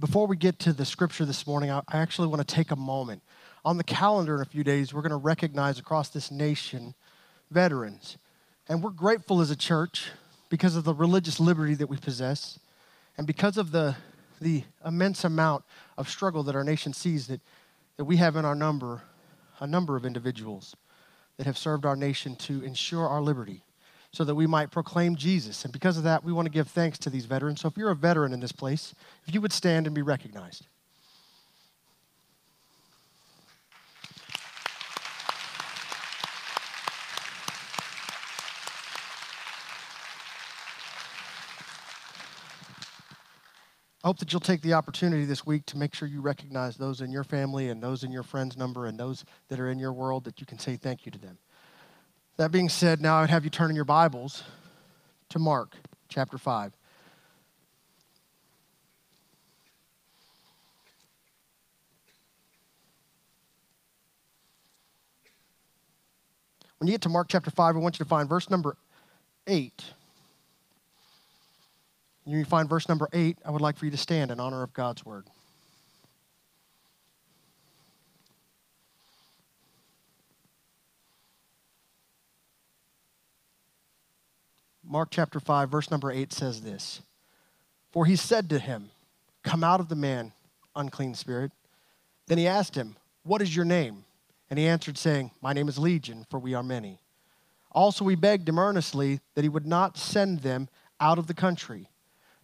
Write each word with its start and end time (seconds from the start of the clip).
before 0.00 0.26
we 0.26 0.36
get 0.36 0.58
to 0.60 0.72
the 0.72 0.86
scripture 0.86 1.26
this 1.26 1.46
morning, 1.46 1.70
I, 1.70 1.82
actually 1.92 2.28
want 2.28 2.46
to 2.46 2.54
take 2.54 2.70
a 2.70 2.76
moment. 2.76 3.22
On 3.64 3.76
the 3.76 3.84
calendar 3.84 4.34
in 4.36 4.40
a 4.40 4.46
few 4.46 4.64
days, 4.64 4.94
we're 4.94 5.02
going 5.02 5.10
to 5.10 5.16
recognize 5.16 5.78
across 5.78 6.08
this 6.08 6.30
nation 6.30 6.94
veterans. 7.50 8.16
And 8.66 8.82
we're 8.82 8.90
grateful 8.90 9.42
as 9.42 9.50
a 9.50 9.56
church 9.56 10.10
because 10.48 10.74
of 10.74 10.84
the 10.84 10.94
religious 10.94 11.38
liberty 11.38 11.74
that 11.74 11.88
we 11.88 11.98
possess 11.98 12.58
and 13.18 13.26
because 13.26 13.58
of 13.58 13.72
the, 13.72 13.94
the 14.40 14.64
immense 14.84 15.24
amount 15.24 15.64
of 15.98 16.08
struggle 16.08 16.42
that 16.44 16.56
our 16.56 16.64
nation 16.64 16.94
sees 16.94 17.26
that, 17.26 17.42
that 17.98 18.04
we 18.04 18.16
have 18.16 18.36
in 18.36 18.44
our 18.44 18.54
number 18.54 19.02
a 19.60 19.66
number 19.66 19.94
of 19.94 20.06
individuals 20.06 20.74
that 21.36 21.44
have 21.44 21.58
served 21.58 21.84
our 21.84 21.96
nation 21.96 22.34
to 22.34 22.64
ensure 22.64 23.06
our 23.06 23.20
liberty 23.20 23.62
so 24.12 24.24
that 24.24 24.34
we 24.34 24.46
might 24.46 24.70
proclaim 24.70 25.14
Jesus. 25.14 25.64
And 25.64 25.72
because 25.72 25.96
of 25.96 26.02
that, 26.04 26.24
we 26.24 26.32
want 26.32 26.46
to 26.46 26.50
give 26.50 26.68
thanks 26.68 26.98
to 26.98 27.10
these 27.10 27.26
veterans. 27.26 27.60
So 27.60 27.68
if 27.68 27.76
you're 27.76 27.90
a 27.90 27.96
veteran 27.96 28.32
in 28.32 28.40
this 28.40 28.52
place, 28.52 28.94
if 29.26 29.34
you 29.34 29.40
would 29.40 29.52
stand 29.52 29.86
and 29.86 29.94
be 29.94 30.02
recognized. 30.02 30.66
I 44.02 44.08
hope 44.08 44.18
that 44.20 44.32
you'll 44.32 44.40
take 44.40 44.62
the 44.62 44.72
opportunity 44.72 45.26
this 45.26 45.44
week 45.44 45.66
to 45.66 45.76
make 45.76 45.94
sure 45.94 46.08
you 46.08 46.22
recognize 46.22 46.78
those 46.78 47.02
in 47.02 47.12
your 47.12 47.22
family 47.22 47.68
and 47.68 47.82
those 47.82 48.02
in 48.02 48.10
your 48.10 48.22
friends' 48.22 48.56
number 48.56 48.86
and 48.86 48.98
those 48.98 49.26
that 49.48 49.60
are 49.60 49.68
in 49.68 49.78
your 49.78 49.92
world 49.92 50.24
that 50.24 50.40
you 50.40 50.46
can 50.46 50.58
say 50.58 50.76
thank 50.76 51.04
you 51.04 51.12
to 51.12 51.18
them. 51.18 51.36
That 52.40 52.52
being 52.52 52.70
said, 52.70 53.02
now 53.02 53.18
I'd 53.18 53.28
have 53.28 53.44
you 53.44 53.50
turn 53.50 53.68
in 53.68 53.76
your 53.76 53.84
Bibles 53.84 54.44
to 55.28 55.38
Mark 55.38 55.76
chapter 56.08 56.38
5. 56.38 56.72
When 66.78 66.88
you 66.88 66.94
get 66.94 67.02
to 67.02 67.10
Mark 67.10 67.28
chapter 67.28 67.50
5, 67.50 67.76
I 67.76 67.78
want 67.78 67.98
you 67.98 68.04
to 68.06 68.08
find 68.08 68.26
verse 68.26 68.48
number 68.48 68.78
8. 69.46 69.84
When 72.24 72.38
You 72.38 72.46
find 72.46 72.70
verse 72.70 72.88
number 72.88 73.10
8. 73.12 73.36
I 73.44 73.50
would 73.50 73.60
like 73.60 73.76
for 73.76 73.84
you 73.84 73.90
to 73.90 73.98
stand 73.98 74.30
in 74.30 74.40
honor 74.40 74.62
of 74.62 74.72
God's 74.72 75.04
word. 75.04 75.26
Mark 84.90 85.10
chapter 85.12 85.38
5, 85.38 85.70
verse 85.70 85.88
number 85.88 86.10
8 86.10 86.32
says 86.32 86.62
this 86.62 87.00
For 87.92 88.06
he 88.06 88.16
said 88.16 88.50
to 88.50 88.58
him, 88.58 88.90
Come 89.44 89.62
out 89.62 89.78
of 89.78 89.88
the 89.88 89.94
man, 89.94 90.32
unclean 90.74 91.14
spirit. 91.14 91.52
Then 92.26 92.38
he 92.38 92.48
asked 92.48 92.74
him, 92.74 92.96
What 93.22 93.40
is 93.40 93.54
your 93.54 93.64
name? 93.64 94.04
And 94.50 94.58
he 94.58 94.66
answered, 94.66 94.98
saying, 94.98 95.30
My 95.40 95.52
name 95.52 95.68
is 95.68 95.78
Legion, 95.78 96.26
for 96.28 96.40
we 96.40 96.54
are 96.54 96.64
many. 96.64 96.98
Also, 97.70 98.04
he 98.08 98.16
begged 98.16 98.48
him 98.48 98.58
earnestly 98.58 99.20
that 99.36 99.44
he 99.44 99.48
would 99.48 99.64
not 99.66 99.96
send 99.96 100.40
them 100.40 100.68
out 100.98 101.20
of 101.20 101.28
the 101.28 101.34
country. 101.34 101.88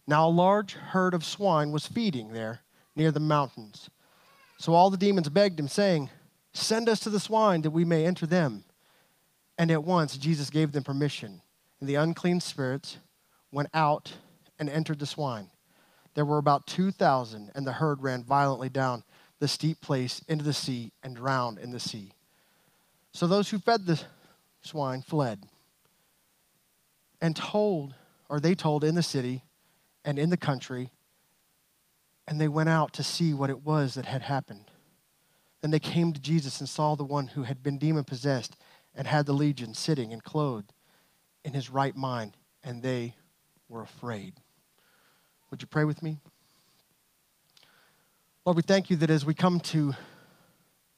Now, 0.07 0.25
a 0.25 0.29
large 0.29 0.71
herd 0.71 1.13
of 1.13 1.25
swine 1.25 1.73
was 1.73 1.85
feeding 1.85 2.31
there 2.31 2.61
near 2.95 3.11
the 3.11 3.19
mountains. 3.19 3.89
So 4.57 4.73
all 4.73 4.89
the 4.89 4.95
demons 4.95 5.27
begged 5.27 5.59
him, 5.59 5.67
saying, 5.67 6.11
Send 6.53 6.87
us 6.87 7.01
to 7.01 7.09
the 7.09 7.19
swine 7.19 7.63
that 7.63 7.71
we 7.71 7.83
may 7.83 8.05
enter 8.05 8.25
them. 8.25 8.63
And 9.57 9.69
at 9.69 9.83
once 9.83 10.15
Jesus 10.15 10.49
gave 10.49 10.71
them 10.71 10.83
permission 10.83 11.41
and 11.79 11.87
the 11.87 11.95
unclean 11.95 12.39
spirits 12.39 12.97
went 13.51 13.69
out 13.73 14.13
and 14.59 14.69
entered 14.69 14.99
the 14.99 15.05
swine. 15.05 15.49
There 16.15 16.25
were 16.25 16.39
about 16.39 16.65
2,000, 16.67 17.51
and 17.53 17.67
the 17.67 17.73
herd 17.73 18.01
ran 18.01 18.23
violently 18.23 18.69
down 18.69 19.03
the 19.39 19.47
steep 19.47 19.81
place 19.81 20.23
into 20.27 20.43
the 20.43 20.53
sea 20.53 20.91
and 21.03 21.15
drowned 21.15 21.59
in 21.59 21.71
the 21.71 21.79
sea. 21.79 22.13
So 23.11 23.27
those 23.27 23.49
who 23.49 23.59
fed 23.59 23.85
the 23.85 24.01
swine 24.61 25.01
fled 25.01 25.43
and 27.21 27.35
told, 27.35 27.93
or 28.29 28.39
they 28.39 28.55
told 28.55 28.83
in 28.83 28.95
the 28.95 29.03
city 29.03 29.43
and 30.03 30.17
in 30.17 30.29
the 30.29 30.37
country, 30.37 30.89
and 32.27 32.41
they 32.41 32.47
went 32.47 32.69
out 32.69 32.93
to 32.93 33.03
see 33.03 33.33
what 33.33 33.49
it 33.49 33.63
was 33.63 33.93
that 33.93 34.05
had 34.05 34.23
happened. 34.23 34.65
Then 35.61 35.71
they 35.71 35.79
came 35.79 36.13
to 36.13 36.19
Jesus 36.19 36.59
and 36.59 36.67
saw 36.67 36.95
the 36.95 37.03
one 37.03 37.27
who 37.27 37.43
had 37.43 37.63
been 37.63 37.77
demon 37.77 38.03
possessed 38.03 38.55
and 38.95 39.07
had 39.07 39.25
the 39.25 39.33
legion 39.33 39.73
sitting 39.73 40.11
and 40.11 40.23
clothed 40.23 40.73
in 41.43 41.53
his 41.53 41.69
right 41.69 41.95
mind, 41.95 42.35
and 42.63 42.81
they 42.81 43.15
were 43.69 43.81
afraid. 43.81 44.33
Would 45.49 45.61
you 45.61 45.67
pray 45.67 45.85
with 45.85 46.03
me? 46.03 46.19
Lord, 48.45 48.57
we 48.57 48.63
thank 48.63 48.89
you 48.89 48.95
that 48.97 49.09
as 49.09 49.25
we 49.25 49.33
come 49.33 49.59
to 49.59 49.93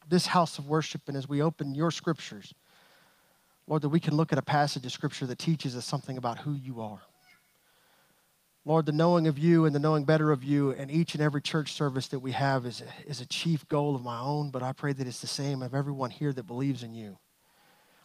this 0.07 0.27
house 0.27 0.57
of 0.57 0.67
worship 0.67 1.01
and 1.07 1.15
as 1.15 1.27
we 1.27 1.41
open 1.41 1.75
your 1.75 1.91
scriptures, 1.91 2.53
Lord, 3.67 3.83
that 3.83 3.89
we 3.89 3.99
can 3.99 4.15
look 4.15 4.31
at 4.31 4.39
a 4.39 4.43
passage 4.43 4.85
of 4.85 4.91
scripture 4.91 5.27
that 5.27 5.37
teaches 5.37 5.75
us 5.75 5.85
something 5.85 6.17
about 6.17 6.39
who 6.39 6.53
you 6.53 6.81
are. 6.81 7.01
Lord, 8.65 8.85
the 8.85 8.91
knowing 8.91 9.27
of 9.27 9.37
you 9.37 9.65
and 9.65 9.73
the 9.73 9.79
knowing 9.79 10.03
better 10.03 10.31
of 10.31 10.43
you 10.43 10.71
and 10.71 10.91
each 10.91 11.13
and 11.13 11.23
every 11.23 11.41
church 11.41 11.73
service 11.73 12.07
that 12.07 12.19
we 12.19 12.33
have 12.33 12.65
is 12.65 12.83
is 13.07 13.21
a 13.21 13.25
chief 13.25 13.67
goal 13.67 13.95
of 13.95 14.03
my 14.03 14.19
own, 14.19 14.51
but 14.51 14.61
I 14.61 14.73
pray 14.73 14.93
that 14.93 15.07
it's 15.07 15.21
the 15.21 15.27
same 15.27 15.61
of 15.61 15.73
everyone 15.73 16.11
here 16.11 16.33
that 16.33 16.45
believes 16.45 16.83
in 16.83 16.93
you. 16.93 17.17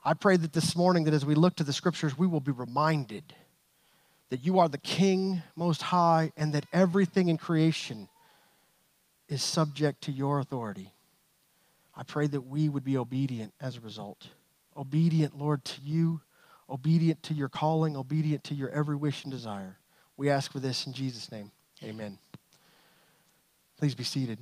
I 0.04 0.12
pray 0.14 0.36
that 0.36 0.52
this 0.52 0.76
morning, 0.76 1.04
that 1.04 1.14
as 1.14 1.24
we 1.24 1.34
look 1.34 1.56
to 1.56 1.64
the 1.64 1.72
scriptures, 1.72 2.18
we 2.18 2.26
will 2.26 2.40
be 2.40 2.52
reminded 2.52 3.34
that 4.28 4.44
you 4.44 4.58
are 4.58 4.68
the 4.68 4.78
King 4.78 5.42
most 5.56 5.80
high 5.80 6.32
and 6.36 6.52
that 6.52 6.66
everything 6.72 7.28
in 7.28 7.38
creation 7.38 8.08
is 9.28 9.42
subject 9.42 10.02
to 10.02 10.12
your 10.12 10.40
authority. 10.40 10.92
I 11.96 12.02
pray 12.02 12.26
that 12.26 12.42
we 12.42 12.68
would 12.68 12.84
be 12.84 12.98
obedient 12.98 13.54
as 13.60 13.76
a 13.76 13.80
result. 13.80 14.28
Obedient, 14.76 15.38
Lord, 15.38 15.64
to 15.64 15.80
you, 15.80 16.20
obedient 16.68 17.22
to 17.24 17.34
your 17.34 17.48
calling, 17.48 17.96
obedient 17.96 18.44
to 18.44 18.54
your 18.54 18.68
every 18.70 18.96
wish 18.96 19.24
and 19.24 19.32
desire. 19.32 19.78
We 20.16 20.30
ask 20.30 20.52
for 20.52 20.60
this 20.60 20.86
in 20.86 20.92
Jesus' 20.92 21.30
name. 21.32 21.50
Amen. 21.82 22.18
Please 23.78 23.94
be 23.94 24.04
seated. 24.04 24.38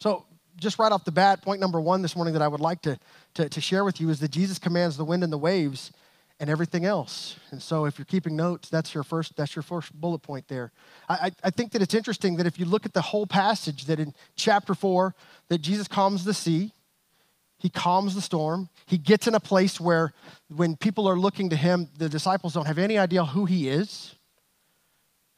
So, 0.00 0.26
just 0.58 0.78
right 0.78 0.92
off 0.92 1.04
the 1.04 1.12
bat, 1.12 1.42
point 1.42 1.60
number 1.60 1.80
one 1.80 2.02
this 2.02 2.16
morning 2.16 2.34
that 2.34 2.42
I 2.42 2.48
would 2.48 2.60
like 2.60 2.82
to, 2.82 2.98
to, 3.34 3.48
to, 3.48 3.60
share 3.60 3.84
with 3.84 4.00
you 4.00 4.10
is 4.10 4.20
that 4.20 4.30
Jesus 4.30 4.58
commands 4.58 4.96
the 4.96 5.04
wind 5.04 5.22
and 5.22 5.32
the 5.32 5.38
waves 5.38 5.92
and 6.40 6.48
everything 6.50 6.84
else. 6.84 7.36
And 7.50 7.62
so 7.62 7.84
if 7.84 7.98
you're 7.98 8.04
keeping 8.04 8.36
notes, 8.36 8.68
that's 8.68 8.94
your 8.94 9.02
first, 9.02 9.36
that's 9.36 9.56
your 9.56 9.62
first 9.62 9.92
bullet 9.92 10.20
point 10.20 10.48
there. 10.48 10.72
I, 11.08 11.32
I 11.42 11.50
think 11.50 11.72
that 11.72 11.82
it's 11.82 11.94
interesting 11.94 12.36
that 12.36 12.46
if 12.46 12.58
you 12.58 12.64
look 12.64 12.86
at 12.86 12.94
the 12.94 13.02
whole 13.02 13.26
passage, 13.26 13.86
that 13.86 13.98
in 13.98 14.14
chapter 14.36 14.74
four, 14.74 15.14
that 15.48 15.58
Jesus 15.58 15.88
calms 15.88 16.24
the 16.24 16.34
sea, 16.34 16.72
he 17.58 17.68
calms 17.68 18.14
the 18.14 18.20
storm. 18.20 18.68
He 18.86 18.98
gets 18.98 19.26
in 19.26 19.34
a 19.34 19.40
place 19.40 19.80
where 19.80 20.12
when 20.48 20.76
people 20.76 21.08
are 21.08 21.18
looking 21.18 21.50
to 21.50 21.56
him, 21.56 21.88
the 21.98 22.08
disciples 22.08 22.54
don't 22.54 22.66
have 22.66 22.78
any 22.78 22.98
idea 22.98 23.24
who 23.24 23.46
he 23.46 23.68
is. 23.68 24.14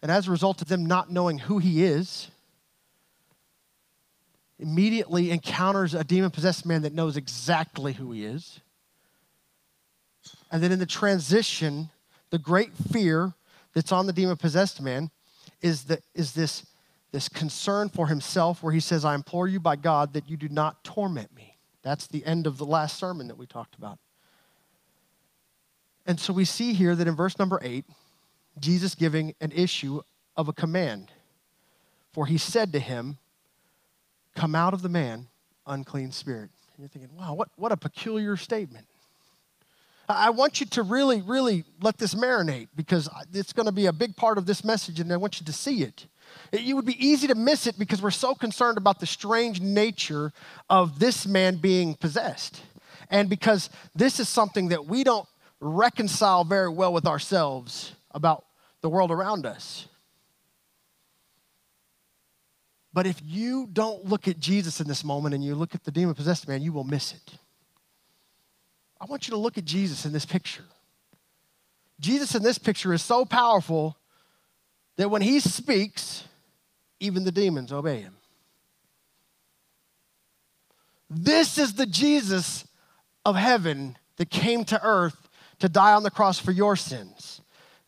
And 0.03 0.11
as 0.11 0.29
a 0.29 0.31
result 0.31 0.61
of 0.61 0.69
them 0.69 0.85
not 0.85 1.11
knowing 1.11 1.39
who 1.39 1.59
he 1.59 1.83
is, 1.83 2.31
immediately 4.61 5.31
encounters 5.31 5.95
a 5.95 6.05
demon 6.05 6.31
possessed 6.31 6.67
man 6.67 6.83
that 6.83 6.93
knows 6.93 7.17
exactly 7.17 7.93
who 7.93 8.13
he 8.13 8.25
is. 8.25 8.61
And 10.51 10.63
then 10.63 10.73
in 10.73 10.79
the 10.79 10.87
transition, 10.87 11.91
the 12.31 12.39
great 12.39 12.73
fear 12.93 13.33
that's 13.75 13.93
on 13.93 14.07
the 14.07 14.13
demon 14.13 14.37
possessed 14.37 14.81
man 14.81 15.11
is, 15.63 15.85
the, 15.85 16.01
is 16.15 16.33
this, 16.33 16.67
this 17.13 17.29
concern 17.29 17.89
for 17.89 18.07
himself, 18.07 18.63
where 18.63 18.73
he 18.73 18.81
says, 18.81 19.05
I 19.05 19.15
implore 19.15 19.49
you 19.49 19.61
by 19.61 19.77
God 19.77 20.13
that 20.13 20.29
you 20.29 20.37
do 20.37 20.49
not 20.49 20.83
torment 20.85 21.35
me. 21.35 21.57
That's 21.83 22.07
the 22.07 22.25
end 22.25 22.47
of 22.47 22.59
the 22.59 22.67
last 22.67 22.99
sermon 22.99 23.29
that 23.29 23.39
we 23.39 23.47
talked 23.47 23.77
about. 23.77 23.99
And 26.07 26.19
so 26.19 26.33
we 26.33 26.45
see 26.45 26.73
here 26.73 26.95
that 26.97 27.07
in 27.07 27.15
verse 27.15 27.39
number 27.39 27.61
eight, 27.63 27.85
Jesus 28.59 28.95
giving 28.95 29.35
an 29.41 29.53
issue 29.53 30.03
of 30.37 30.49
a 30.49 30.53
command. 30.53 31.11
For 32.13 32.27
he 32.27 32.37
said 32.39 32.73
to 32.73 32.81
him, 32.81 33.19
Come 34.35 34.55
out 34.55 34.75
of 34.75 34.83
the 34.83 34.89
man, 34.89 35.27
unclean 35.67 36.13
spirit. 36.13 36.51
And 36.75 36.81
you're 36.81 36.89
thinking, 36.89 37.11
wow, 37.17 37.35
what, 37.35 37.49
what 37.57 37.73
a 37.73 37.77
peculiar 37.77 38.37
statement. 38.37 38.87
I 40.09 40.31
want 40.31 40.61
you 40.61 40.67
to 40.67 40.83
really, 40.83 41.23
really 41.23 41.65
let 41.81 41.99
this 41.99 42.15
marinate 42.15 42.69
because 42.75 43.09
it's 43.33 43.53
going 43.53 43.67
to 43.67 43.73
be 43.73 43.87
a 43.87 43.93
big 43.93 44.17
part 44.17 44.39
of 44.39 44.47
this 44.47 44.65
message 44.65 44.99
and 44.99 45.13
I 45.13 45.17
want 45.17 45.41
you 45.41 45.47
to 45.47 45.53
see 45.53 45.83
it. 45.83 46.07
It 46.53 46.75
would 46.75 46.85
be 46.85 47.05
easy 47.05 47.27
to 47.29 47.35
miss 47.35 47.67
it 47.67 47.79
because 47.79 48.03
we're 48.03 48.11
so 48.11 48.35
concerned 48.35 48.79
about 48.79 48.99
the 48.99 49.07
strange 49.07 49.61
nature 49.61 50.33
of 50.69 50.99
this 50.99 51.27
man 51.27 51.57
being 51.57 51.95
possessed. 51.95 52.63
And 53.11 53.29
because 53.29 53.71
this 53.95 54.21
is 54.21 54.29
something 54.29 54.69
that 54.69 54.87
we 54.87 55.05
don't 55.05 55.29
reconcile 55.61 56.45
very 56.45 56.71
well 56.71 56.93
with 56.93 57.07
ourselves 57.07 57.93
about 58.13 58.45
the 58.81 58.89
world 58.89 59.11
around 59.11 59.47
us. 59.47 59.87
But 62.93 63.07
if 63.07 63.21
you 63.25 63.69
don't 63.73 64.05
look 64.05 64.27
at 64.27 64.41
Jesus 64.41 64.81
in 64.81 64.89
this 64.89 65.05
moment 65.05 65.35
and 65.35 65.45
you 65.45 65.55
look 65.55 65.75
at 65.75 65.85
the 65.85 65.93
demon 65.93 66.15
possessed 66.15 66.49
man, 66.49 66.63
you 66.63 66.73
will 66.73 66.85
miss 66.85 67.13
it. 67.13 67.35
I 69.01 69.07
want 69.07 69.29
you 69.29 69.33
to 69.33 69.39
look 69.39 69.57
at 69.57 69.65
Jesus 69.65 70.05
in 70.05 70.13
this 70.13 70.27
picture. 70.27 70.65
Jesus 72.01 72.35
in 72.35 72.43
this 72.43 72.59
picture 72.59 72.93
is 72.93 73.03
so 73.03 73.25
powerful 73.25 73.97
that 74.97 75.09
when 75.09 75.23
he 75.23 75.41
speaks, 75.41 76.25
even 76.99 77.25
the 77.25 77.33
demons 77.33 77.73
obey 77.73 78.01
him. 78.01 78.17
This 81.09 81.59
is 81.59 81.75
the 81.75 81.87
Jesus 81.87 82.67
of 83.25 83.37
heaven 83.37 83.97
that 84.17 84.31
came 84.31 84.65
to 84.67 84.81
earth 84.83 85.29
to 85.59 85.69
die 85.69 85.93
on 85.93 86.03
the 86.03 86.11
cross 86.11 86.39
for 86.39 86.53
your 86.53 86.77
sins. 86.77 87.41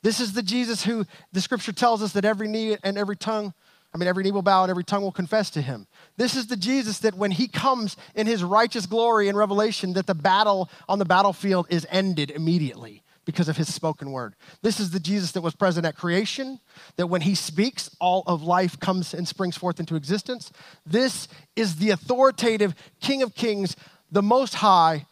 This 0.02 0.18
is 0.18 0.32
the 0.32 0.42
Jesus 0.42 0.84
who 0.84 1.06
the 1.32 1.40
scripture 1.40 1.72
tells 1.72 2.02
us 2.02 2.12
that 2.12 2.24
every 2.24 2.48
knee 2.48 2.76
and 2.82 2.98
every 2.98 3.16
tongue, 3.16 3.54
I 3.94 3.98
mean, 3.98 4.08
every 4.08 4.24
knee 4.24 4.30
will 4.30 4.42
bow 4.42 4.62
and 4.62 4.70
every 4.70 4.84
tongue 4.84 5.02
will 5.02 5.12
confess 5.12 5.50
to 5.50 5.60
him. 5.60 5.86
This 6.16 6.34
is 6.34 6.46
the 6.46 6.56
Jesus 6.56 7.00
that 7.00 7.14
when 7.14 7.30
he 7.30 7.46
comes 7.46 7.96
in 8.14 8.26
his 8.26 8.42
righteous 8.42 8.86
glory 8.86 9.28
in 9.28 9.36
Revelation, 9.36 9.92
that 9.94 10.06
the 10.06 10.14
battle 10.14 10.70
on 10.88 10.98
the 10.98 11.04
battlefield 11.04 11.66
is 11.68 11.86
ended 11.90 12.30
immediately 12.30 13.02
because 13.24 13.48
of 13.48 13.56
his 13.56 13.72
spoken 13.72 14.10
word. 14.10 14.34
This 14.62 14.80
is 14.80 14.90
the 14.90 14.98
Jesus 14.98 15.32
that 15.32 15.42
was 15.42 15.54
present 15.54 15.86
at 15.86 15.94
creation, 15.94 16.58
that 16.96 17.06
when 17.06 17.20
he 17.20 17.34
speaks, 17.34 17.94
all 18.00 18.24
of 18.26 18.42
life 18.42 18.80
comes 18.80 19.14
and 19.14 19.28
springs 19.28 19.56
forth 19.56 19.78
into 19.78 19.94
existence. 19.94 20.50
This 20.86 21.28
is 21.54 21.76
the 21.76 21.90
authoritative 21.90 22.74
King 23.00 23.22
of 23.22 23.34
Kings, 23.34 23.76
the 24.10 24.22
Most 24.22 24.54
High, 24.54 25.06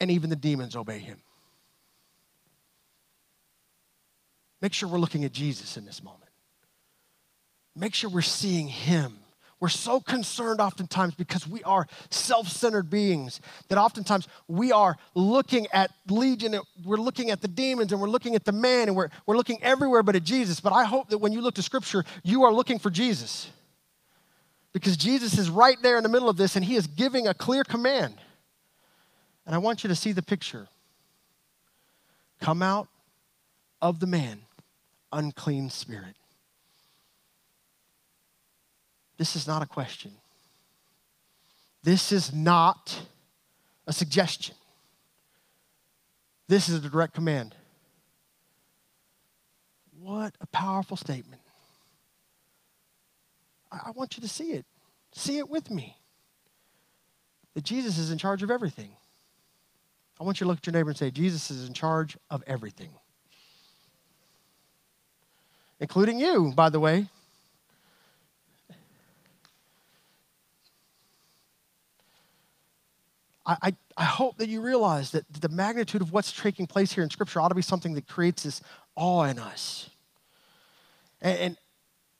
and 0.00 0.10
even 0.10 0.28
the 0.28 0.36
demons 0.36 0.76
obey 0.76 0.98
him. 0.98 1.22
Make 4.60 4.72
sure 4.72 4.88
we're 4.88 4.98
looking 4.98 5.24
at 5.24 5.32
Jesus 5.32 5.76
in 5.76 5.84
this 5.84 6.02
moment. 6.02 6.23
Make 7.76 7.94
sure 7.94 8.08
we're 8.10 8.22
seeing 8.22 8.68
him. 8.68 9.18
We're 9.60 9.68
so 9.68 10.00
concerned 10.00 10.60
oftentimes 10.60 11.14
because 11.14 11.48
we 11.48 11.62
are 11.62 11.86
self 12.10 12.48
centered 12.48 12.90
beings 12.90 13.40
that 13.68 13.78
oftentimes 13.78 14.28
we 14.46 14.72
are 14.72 14.96
looking 15.14 15.66
at 15.72 15.90
Legion, 16.08 16.60
we're 16.84 16.98
looking 16.98 17.30
at 17.30 17.40
the 17.40 17.48
demons, 17.48 17.90
and 17.90 18.00
we're 18.00 18.10
looking 18.10 18.34
at 18.34 18.44
the 18.44 18.52
man, 18.52 18.88
and 18.88 18.96
we're, 18.96 19.08
we're 19.26 19.36
looking 19.36 19.62
everywhere 19.62 20.02
but 20.02 20.16
at 20.16 20.22
Jesus. 20.24 20.60
But 20.60 20.72
I 20.72 20.84
hope 20.84 21.08
that 21.08 21.18
when 21.18 21.32
you 21.32 21.40
look 21.40 21.54
to 21.54 21.62
Scripture, 21.62 22.04
you 22.22 22.44
are 22.44 22.52
looking 22.52 22.78
for 22.78 22.90
Jesus. 22.90 23.48
Because 24.74 24.96
Jesus 24.96 25.38
is 25.38 25.48
right 25.48 25.80
there 25.82 25.96
in 25.96 26.02
the 26.02 26.08
middle 26.08 26.28
of 26.28 26.36
this, 26.36 26.56
and 26.56 26.64
he 26.64 26.74
is 26.74 26.86
giving 26.86 27.26
a 27.26 27.32
clear 27.32 27.64
command. 27.64 28.16
And 29.46 29.54
I 29.54 29.58
want 29.58 29.84
you 29.84 29.88
to 29.88 29.94
see 29.94 30.12
the 30.12 30.22
picture. 30.22 30.68
Come 32.40 32.60
out 32.60 32.88
of 33.80 34.00
the 34.00 34.06
man, 34.06 34.42
unclean 35.12 35.70
spirit. 35.70 36.16
This 39.16 39.36
is 39.36 39.46
not 39.46 39.62
a 39.62 39.66
question. 39.66 40.12
This 41.82 42.12
is 42.12 42.32
not 42.32 42.98
a 43.86 43.92
suggestion. 43.92 44.54
This 46.48 46.68
is 46.68 46.84
a 46.84 46.88
direct 46.88 47.14
command. 47.14 47.54
What 50.00 50.34
a 50.40 50.46
powerful 50.46 50.96
statement. 50.96 51.40
I, 53.70 53.90
want 53.92 54.16
you 54.16 54.22
to 54.22 54.28
see 54.28 54.52
it. 54.52 54.66
See 55.12 55.38
it 55.38 55.48
with 55.48 55.70
me. 55.70 55.96
That 57.54 57.64
Jesus 57.64 57.98
is 57.98 58.10
in 58.10 58.18
charge 58.18 58.42
of 58.42 58.50
everything. 58.50 58.90
I 60.20 60.24
want 60.24 60.40
you 60.40 60.44
to 60.44 60.48
look 60.48 60.58
at 60.58 60.66
your 60.66 60.72
neighbor 60.72 60.90
and 60.90 60.98
say, 60.98 61.10
Jesus 61.10 61.50
is 61.50 61.66
in 61.66 61.74
charge 61.74 62.16
of 62.30 62.42
everything. 62.46 62.90
Including 65.80 66.20
you, 66.20 66.52
by 66.54 66.68
the 66.68 66.80
way. 66.80 67.06
I, 73.46 73.74
I, 73.96 74.04
hope 74.04 74.38
that 74.38 74.48
you 74.48 74.62
realize 74.62 75.10
that 75.10 75.30
the 75.30 75.50
magnitude 75.50 76.00
of 76.00 76.12
what's 76.12 76.32
taking 76.32 76.66
place 76.66 76.92
here 76.92 77.04
in 77.04 77.10
Scripture 77.10 77.40
ought 77.40 77.48
to 77.48 77.54
be 77.54 77.62
something 77.62 77.92
that 77.94 78.08
creates 78.08 78.44
this 78.44 78.62
awe 78.96 79.24
in 79.24 79.38
us. 79.38 79.90
And, 81.20 81.38
and 81.38 81.58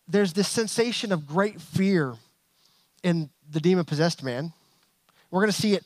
there's 0.06 0.34
this 0.34 0.48
sensation 0.48 1.12
of 1.12 1.26
great 1.26 1.62
fear 1.62 2.14
in 3.02 3.30
the 3.50 3.60
demon 3.60 3.86
possessed 3.86 4.22
man. 4.22 4.52
We're 5.30 5.40
going 5.40 5.52
to 5.52 5.60
see 5.60 5.72
it 5.72 5.84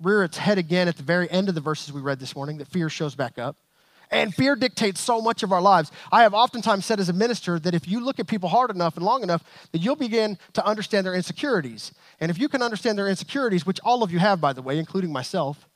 rear 0.00 0.24
its 0.24 0.36
head 0.36 0.58
again 0.58 0.88
at 0.88 0.96
the 0.96 1.02
very 1.02 1.30
end 1.30 1.48
of 1.48 1.54
the 1.54 1.60
verses 1.60 1.92
we 1.92 2.00
read 2.00 2.18
this 2.18 2.34
morning, 2.34 2.58
that 2.58 2.68
fear 2.68 2.88
shows 2.88 3.14
back 3.14 3.38
up. 3.38 3.56
And 4.12 4.34
fear 4.34 4.54
dictates 4.54 5.00
so 5.00 5.22
much 5.22 5.42
of 5.42 5.52
our 5.52 5.62
lives. 5.62 5.90
I 6.12 6.22
have 6.22 6.34
oftentimes 6.34 6.84
said 6.84 7.00
as 7.00 7.08
a 7.08 7.14
minister 7.14 7.58
that 7.58 7.74
if 7.74 7.88
you 7.88 7.98
look 7.98 8.20
at 8.20 8.26
people 8.26 8.50
hard 8.50 8.70
enough 8.70 8.96
and 8.96 9.04
long 9.04 9.22
enough, 9.22 9.42
that 9.72 9.78
you'll 9.78 9.96
begin 9.96 10.38
to 10.52 10.64
understand 10.64 11.06
their 11.06 11.14
insecurities. 11.14 11.92
And 12.20 12.30
if 12.30 12.38
you 12.38 12.48
can 12.48 12.60
understand 12.60 12.98
their 12.98 13.08
insecurities, 13.08 13.64
which 13.64 13.80
all 13.80 14.02
of 14.02 14.12
you 14.12 14.18
have, 14.18 14.38
by 14.38 14.52
the 14.52 14.60
way, 14.60 14.78
including 14.78 15.10
myself, 15.10 15.66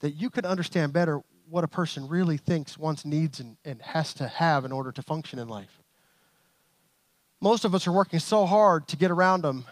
that 0.00 0.12
you 0.12 0.30
can 0.30 0.46
understand 0.46 0.94
better 0.94 1.20
what 1.48 1.62
a 1.62 1.68
person 1.68 2.08
really 2.08 2.38
thinks, 2.38 2.78
wants, 2.78 3.04
needs, 3.04 3.38
and, 3.38 3.58
and 3.62 3.82
has 3.82 4.14
to 4.14 4.26
have 4.26 4.64
in 4.64 4.72
order 4.72 4.92
to 4.92 5.02
function 5.02 5.38
in 5.38 5.46
life. 5.46 5.82
Most 7.42 7.66
of 7.66 7.74
us 7.74 7.86
are 7.86 7.92
working 7.92 8.18
so 8.18 8.46
hard 8.46 8.88
to 8.88 8.96
get 8.96 9.10
around 9.10 9.42
them, 9.42 9.66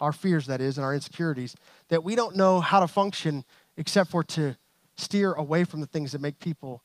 our 0.00 0.12
fears, 0.12 0.46
that 0.46 0.62
is, 0.62 0.78
and 0.78 0.86
our 0.86 0.94
insecurities, 0.94 1.54
that 1.88 2.02
we 2.02 2.14
don't 2.14 2.34
know 2.34 2.60
how 2.60 2.80
to 2.80 2.88
function 2.88 3.44
except 3.76 4.10
for 4.10 4.24
to 4.24 4.56
steer 4.96 5.32
away 5.32 5.64
from 5.64 5.80
the 5.80 5.86
things 5.86 6.12
that 6.12 6.20
make 6.20 6.38
people 6.38 6.82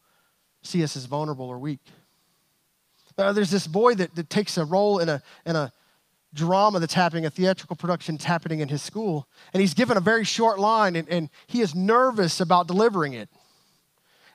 see 0.62 0.84
us 0.84 0.96
as 0.96 1.06
vulnerable 1.06 1.48
or 1.48 1.60
weak. 1.60 1.80
There's 3.16 3.52
this 3.52 3.68
boy 3.68 3.96
that, 3.96 4.16
that 4.16 4.30
takes 4.30 4.58
a 4.58 4.66
role 4.66 5.00
in 5.00 5.10
a, 5.10 5.22
in 5.46 5.56
a 5.56 5.72
drama 6.34 6.80
that's 6.80 6.94
happening, 6.94 7.26
a 7.26 7.30
theatrical 7.30 7.76
production 7.76 8.16
that's 8.16 8.26
happening 8.26 8.60
in 8.60 8.70
his 8.70 8.82
school, 8.82 9.28
and 9.54 9.62
he's 9.62 9.74
given 9.74 9.98
a 9.98 10.02
very 10.02 10.24
short 10.24 10.60
line, 10.60 10.96
and, 10.96 11.10
and 11.10 11.30
he 11.48 11.62
is 11.62 11.76
nervous 11.76 12.40
about 12.40 12.68
delivering 12.68 13.14
it. 13.14 13.30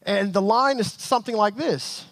And 0.02 0.32
the 0.32 0.43
line 0.43 0.78
is 0.78 0.93
something 0.93 1.34
like 1.34 1.56
this 1.56 2.05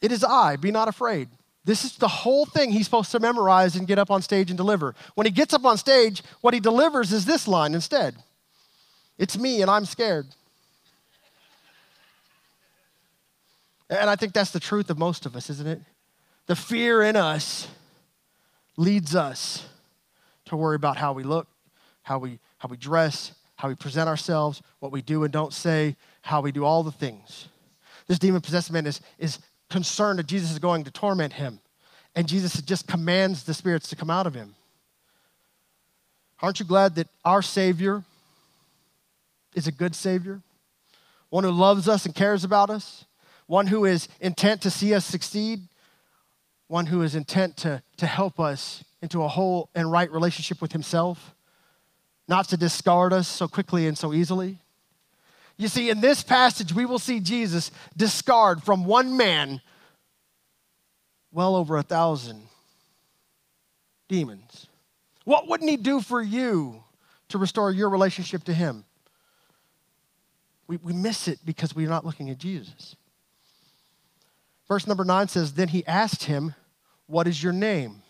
It 0.00 0.12
is 0.12 0.24
I, 0.24 0.56
be 0.56 0.70
not 0.70 0.88
afraid. 0.88 1.28
This 1.64 1.84
is 1.84 1.96
the 1.96 2.08
whole 2.08 2.46
thing 2.46 2.70
he's 2.70 2.86
supposed 2.86 3.10
to 3.10 3.20
memorize 3.20 3.76
and 3.76 3.86
get 3.86 3.98
up 3.98 4.10
on 4.10 4.22
stage 4.22 4.50
and 4.50 4.56
deliver. 4.56 4.94
When 5.16 5.26
he 5.26 5.30
gets 5.30 5.52
up 5.52 5.66
on 5.66 5.76
stage, 5.76 6.22
what 6.40 6.54
he 6.54 6.60
delivers 6.60 7.12
is 7.12 7.26
this 7.26 7.46
line 7.46 7.74
instead 7.74 8.16
It's 9.18 9.36
me, 9.36 9.60
and 9.60 9.70
I'm 9.70 9.84
scared. 9.84 10.26
And 13.90 14.10
I 14.10 14.16
think 14.16 14.32
that's 14.32 14.50
the 14.50 14.60
truth 14.60 14.90
of 14.90 14.98
most 14.98 15.26
of 15.26 15.34
us, 15.34 15.50
isn't 15.50 15.66
it? 15.66 15.80
The 16.46 16.56
fear 16.56 17.02
in 17.02 17.16
us 17.16 17.68
leads 18.76 19.14
us 19.14 19.66
to 20.46 20.56
worry 20.56 20.76
about 20.76 20.96
how 20.96 21.12
we 21.12 21.22
look, 21.22 21.46
how 22.02 22.18
we, 22.18 22.38
how 22.58 22.68
we 22.68 22.76
dress, 22.76 23.32
how 23.56 23.68
we 23.68 23.74
present 23.74 24.08
ourselves, 24.08 24.62
what 24.80 24.92
we 24.92 25.02
do 25.02 25.24
and 25.24 25.32
don't 25.32 25.52
say, 25.52 25.96
how 26.22 26.40
we 26.40 26.52
do 26.52 26.64
all 26.64 26.82
the 26.82 26.92
things. 26.92 27.48
This 28.06 28.18
demon 28.18 28.40
possessed 28.40 28.72
man 28.72 28.86
is, 28.86 29.00
is 29.18 29.38
concerned 29.68 30.18
that 30.18 30.26
Jesus 30.26 30.52
is 30.52 30.58
going 30.58 30.84
to 30.84 30.90
torment 30.90 31.32
him. 31.34 31.60
And 32.14 32.26
Jesus 32.26 32.60
just 32.62 32.86
commands 32.86 33.44
the 33.44 33.54
spirits 33.54 33.88
to 33.90 33.96
come 33.96 34.10
out 34.10 34.26
of 34.26 34.34
him. 34.34 34.54
Aren't 36.40 36.60
you 36.60 36.66
glad 36.66 36.94
that 36.94 37.08
our 37.24 37.42
Savior 37.42 38.04
is 39.54 39.66
a 39.66 39.72
good 39.72 39.94
Savior? 39.94 40.40
One 41.30 41.44
who 41.44 41.50
loves 41.50 41.88
us 41.88 42.06
and 42.06 42.14
cares 42.14 42.44
about 42.44 42.70
us? 42.70 43.04
One 43.48 43.66
who 43.66 43.84
is 43.84 44.08
intent 44.20 44.62
to 44.62 44.70
see 44.70 44.94
us 44.94 45.04
succeed, 45.04 45.62
one 46.68 46.86
who 46.86 47.02
is 47.02 47.16
intent 47.16 47.56
to, 47.56 47.82
to 47.96 48.06
help 48.06 48.38
us 48.38 48.84
into 49.02 49.22
a 49.22 49.28
whole 49.28 49.70
and 49.74 49.90
right 49.90 50.12
relationship 50.12 50.60
with 50.60 50.70
himself, 50.70 51.34
not 52.28 52.46
to 52.50 52.56
discard 52.56 53.12
us 53.12 53.26
so 53.26 53.48
quickly 53.48 53.88
and 53.88 53.96
so 53.96 54.12
easily. 54.12 54.58
You 55.56 55.66
see, 55.66 55.90
in 55.90 56.00
this 56.00 56.22
passage, 56.22 56.72
we 56.72 56.84
will 56.84 56.98
see 56.98 57.20
Jesus 57.20 57.70
discard 57.96 58.62
from 58.62 58.84
one 58.84 59.16
man 59.16 59.60
well 61.32 61.56
over 61.56 61.78
a 61.78 61.82
thousand 61.82 62.42
demons. 64.08 64.66
What 65.24 65.48
wouldn't 65.48 65.68
he 65.68 65.76
do 65.76 66.00
for 66.00 66.22
you 66.22 66.82
to 67.30 67.38
restore 67.38 67.70
your 67.70 67.88
relationship 67.88 68.44
to 68.44 68.52
him? 68.52 68.84
We, 70.66 70.76
we 70.76 70.92
miss 70.92 71.28
it 71.28 71.38
because 71.46 71.74
we're 71.74 71.88
not 71.88 72.04
looking 72.04 72.28
at 72.28 72.36
Jesus. 72.36 72.94
Verse 74.68 74.86
number 74.86 75.04
nine 75.04 75.28
says, 75.28 75.54
Then 75.54 75.68
he 75.68 75.84
asked 75.86 76.24
him, 76.24 76.54
What 77.06 77.26
is 77.26 77.42
your 77.42 77.52
name? 77.52 78.02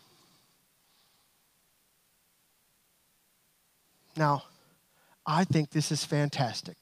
Now, 4.16 4.42
I 5.24 5.44
think 5.44 5.70
this 5.70 5.92
is 5.92 6.04
fantastic. 6.04 6.76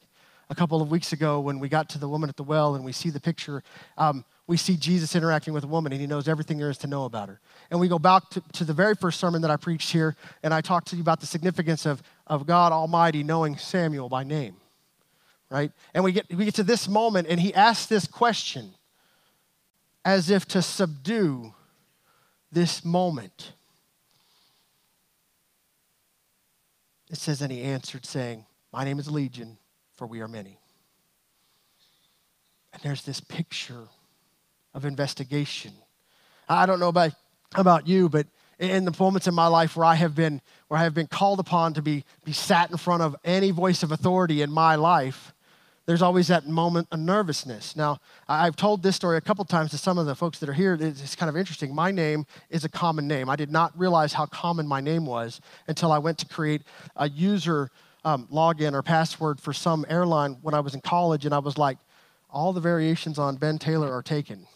A 0.48 0.54
couple 0.54 0.80
of 0.80 0.90
weeks 0.90 1.12
ago, 1.12 1.40
when 1.40 1.58
we 1.58 1.68
got 1.68 1.88
to 1.90 1.98
the 1.98 2.08
woman 2.08 2.30
at 2.30 2.36
the 2.36 2.44
well 2.44 2.76
and 2.76 2.84
we 2.84 2.92
see 2.92 3.10
the 3.10 3.20
picture, 3.20 3.62
um, 3.98 4.24
we 4.46 4.56
see 4.56 4.76
Jesus 4.76 5.16
interacting 5.16 5.52
with 5.52 5.64
a 5.64 5.66
woman 5.66 5.92
and 5.92 6.00
he 6.00 6.06
knows 6.06 6.28
everything 6.28 6.56
there 6.56 6.70
is 6.70 6.78
to 6.78 6.86
know 6.86 7.04
about 7.04 7.28
her. 7.28 7.40
And 7.70 7.80
we 7.80 7.88
go 7.88 7.98
back 7.98 8.30
to, 8.30 8.42
to 8.54 8.64
the 8.64 8.72
very 8.72 8.94
first 8.94 9.18
sermon 9.18 9.42
that 9.42 9.50
I 9.50 9.56
preached 9.56 9.90
here, 9.90 10.16
and 10.44 10.54
I 10.54 10.60
talked 10.60 10.88
to 10.88 10.96
you 10.96 11.02
about 11.02 11.20
the 11.20 11.26
significance 11.26 11.84
of, 11.84 12.00
of 12.28 12.46
God 12.46 12.72
Almighty 12.72 13.24
knowing 13.24 13.58
Samuel 13.58 14.08
by 14.08 14.22
name, 14.22 14.56
right? 15.50 15.72
And 15.92 16.04
we 16.04 16.12
get, 16.12 16.32
we 16.32 16.44
get 16.44 16.54
to 16.54 16.62
this 16.62 16.88
moment, 16.88 17.26
and 17.28 17.40
he 17.40 17.52
asks 17.52 17.86
this 17.86 18.06
question 18.06 18.75
as 20.06 20.30
if 20.30 20.46
to 20.46 20.62
subdue 20.62 21.52
this 22.52 22.84
moment. 22.84 23.52
It 27.10 27.18
says, 27.18 27.42
And 27.42 27.50
he 27.50 27.62
answered, 27.62 28.06
saying, 28.06 28.46
My 28.72 28.84
name 28.84 29.00
is 29.00 29.10
Legion, 29.10 29.58
for 29.96 30.06
we 30.06 30.20
are 30.20 30.28
many. 30.28 30.60
And 32.72 32.80
there's 32.84 33.02
this 33.02 33.20
picture 33.20 33.88
of 34.74 34.84
investigation. 34.84 35.72
I 36.48 36.66
don't 36.66 36.78
know 36.78 36.88
about, 36.88 37.12
about 37.56 37.88
you, 37.88 38.08
but 38.08 38.28
in 38.60 38.84
the 38.84 38.94
moments 38.96 39.26
in 39.26 39.34
my 39.34 39.48
life 39.48 39.76
where 39.76 39.86
I 39.86 39.96
have 39.96 40.14
been 40.14 40.40
where 40.68 40.78
I 40.78 40.84
have 40.84 40.94
been 40.94 41.08
called 41.08 41.40
upon 41.40 41.74
to 41.74 41.82
be, 41.82 42.04
be 42.24 42.32
sat 42.32 42.70
in 42.70 42.76
front 42.76 43.02
of 43.02 43.16
any 43.24 43.50
voice 43.50 43.82
of 43.82 43.90
authority 43.90 44.42
in 44.42 44.52
my 44.52 44.76
life, 44.76 45.34
there's 45.86 46.02
always 46.02 46.26
that 46.28 46.46
moment 46.46 46.88
of 46.90 46.98
nervousness. 46.98 47.76
Now, 47.76 47.98
I've 48.28 48.56
told 48.56 48.82
this 48.82 48.96
story 48.96 49.16
a 49.16 49.20
couple 49.20 49.44
times 49.44 49.70
to 49.70 49.78
some 49.78 49.98
of 49.98 50.06
the 50.06 50.16
folks 50.16 50.40
that 50.40 50.48
are 50.48 50.52
here. 50.52 50.76
It's 50.78 51.14
kind 51.14 51.30
of 51.30 51.36
interesting. 51.36 51.72
My 51.72 51.92
name 51.92 52.26
is 52.50 52.64
a 52.64 52.68
common 52.68 53.06
name. 53.06 53.30
I 53.30 53.36
did 53.36 53.52
not 53.52 53.76
realize 53.78 54.12
how 54.12 54.26
common 54.26 54.66
my 54.66 54.80
name 54.80 55.06
was 55.06 55.40
until 55.68 55.92
I 55.92 55.98
went 55.98 56.18
to 56.18 56.26
create 56.26 56.62
a 56.96 57.08
user 57.08 57.70
um, 58.04 58.26
login 58.32 58.72
or 58.72 58.82
password 58.82 59.40
for 59.40 59.52
some 59.52 59.86
airline 59.88 60.38
when 60.42 60.54
I 60.54 60.60
was 60.60 60.74
in 60.74 60.80
college, 60.80 61.24
and 61.24 61.34
I 61.34 61.38
was 61.38 61.56
like, 61.56 61.78
all 62.30 62.52
the 62.52 62.60
variations 62.60 63.18
on 63.18 63.36
Ben 63.36 63.58
Taylor 63.58 63.92
are 63.92 64.02
taken. 64.02 64.46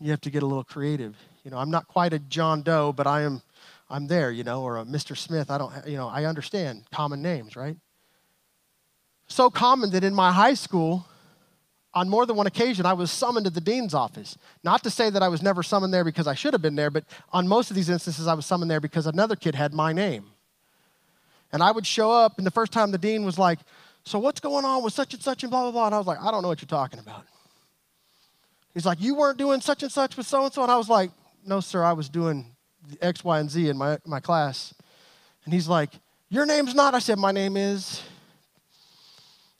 You 0.00 0.10
have 0.10 0.20
to 0.22 0.30
get 0.30 0.42
a 0.42 0.46
little 0.46 0.64
creative. 0.64 1.16
You 1.44 1.52
know, 1.52 1.58
I'm 1.58 1.70
not 1.70 1.86
quite 1.86 2.12
a 2.12 2.18
John 2.18 2.62
Doe, 2.62 2.92
but 2.92 3.06
I 3.06 3.22
am, 3.22 3.42
I'm 3.88 4.08
there. 4.08 4.30
You 4.30 4.44
know, 4.44 4.62
or 4.62 4.78
a 4.78 4.84
Mr. 4.84 5.16
Smith. 5.16 5.50
I 5.50 5.58
don't, 5.58 5.72
you 5.86 5.96
know, 5.96 6.08
I 6.08 6.24
understand 6.24 6.84
common 6.92 7.22
names, 7.22 7.56
right? 7.56 7.76
So 9.28 9.50
common 9.50 9.90
that 9.90 10.04
in 10.04 10.14
my 10.14 10.32
high 10.32 10.54
school, 10.54 11.06
on 11.96 12.10
more 12.10 12.26
than 12.26 12.36
one 12.36 12.46
occasion, 12.46 12.84
I 12.84 12.92
was 12.92 13.10
summoned 13.10 13.46
to 13.46 13.50
the 13.50 13.60
dean's 13.60 13.94
office. 13.94 14.36
Not 14.62 14.82
to 14.84 14.90
say 14.90 15.08
that 15.08 15.22
I 15.22 15.28
was 15.28 15.42
never 15.42 15.62
summoned 15.62 15.94
there 15.94 16.04
because 16.04 16.26
I 16.26 16.34
should 16.34 16.52
have 16.52 16.60
been 16.60 16.76
there, 16.76 16.90
but 16.90 17.04
on 17.32 17.48
most 17.48 17.70
of 17.70 17.76
these 17.76 17.88
instances, 17.88 18.26
I 18.26 18.34
was 18.34 18.44
summoned 18.44 18.70
there 18.70 18.80
because 18.80 19.06
another 19.06 19.34
kid 19.34 19.54
had 19.54 19.72
my 19.72 19.94
name. 19.94 20.26
And 21.52 21.62
I 21.62 21.70
would 21.70 21.86
show 21.86 22.10
up, 22.10 22.36
and 22.36 22.46
the 22.46 22.50
first 22.50 22.70
time 22.70 22.90
the 22.90 22.98
dean 22.98 23.24
was 23.24 23.38
like, 23.38 23.58
So 24.04 24.18
what's 24.18 24.40
going 24.40 24.66
on 24.66 24.84
with 24.84 24.92
such 24.92 25.14
and 25.14 25.22
such 25.22 25.42
and 25.42 25.50
blah, 25.50 25.62
blah, 25.62 25.70
blah? 25.70 25.86
And 25.86 25.94
I 25.94 25.98
was 25.98 26.06
like, 26.06 26.20
I 26.20 26.30
don't 26.30 26.42
know 26.42 26.48
what 26.48 26.60
you're 26.60 26.66
talking 26.66 27.00
about. 27.00 27.24
He's 28.74 28.84
like, 28.84 29.00
You 29.00 29.14
weren't 29.14 29.38
doing 29.38 29.62
such 29.62 29.82
and 29.82 29.90
such 29.90 30.18
with 30.18 30.26
so 30.26 30.44
and 30.44 30.52
so? 30.52 30.62
And 30.62 30.70
I 30.70 30.76
was 30.76 30.90
like, 30.90 31.10
No, 31.46 31.60
sir, 31.60 31.82
I 31.82 31.94
was 31.94 32.10
doing 32.10 32.44
X, 33.00 33.24
Y, 33.24 33.40
and 33.40 33.50
Z 33.50 33.70
in 33.70 33.78
my, 33.78 33.98
my 34.04 34.20
class. 34.20 34.74
And 35.46 35.54
he's 35.54 35.66
like, 35.66 35.92
Your 36.28 36.44
name's 36.44 36.74
not? 36.74 36.94
I 36.94 36.98
said, 36.98 37.18
My 37.18 37.32
name 37.32 37.56
is. 37.56 38.02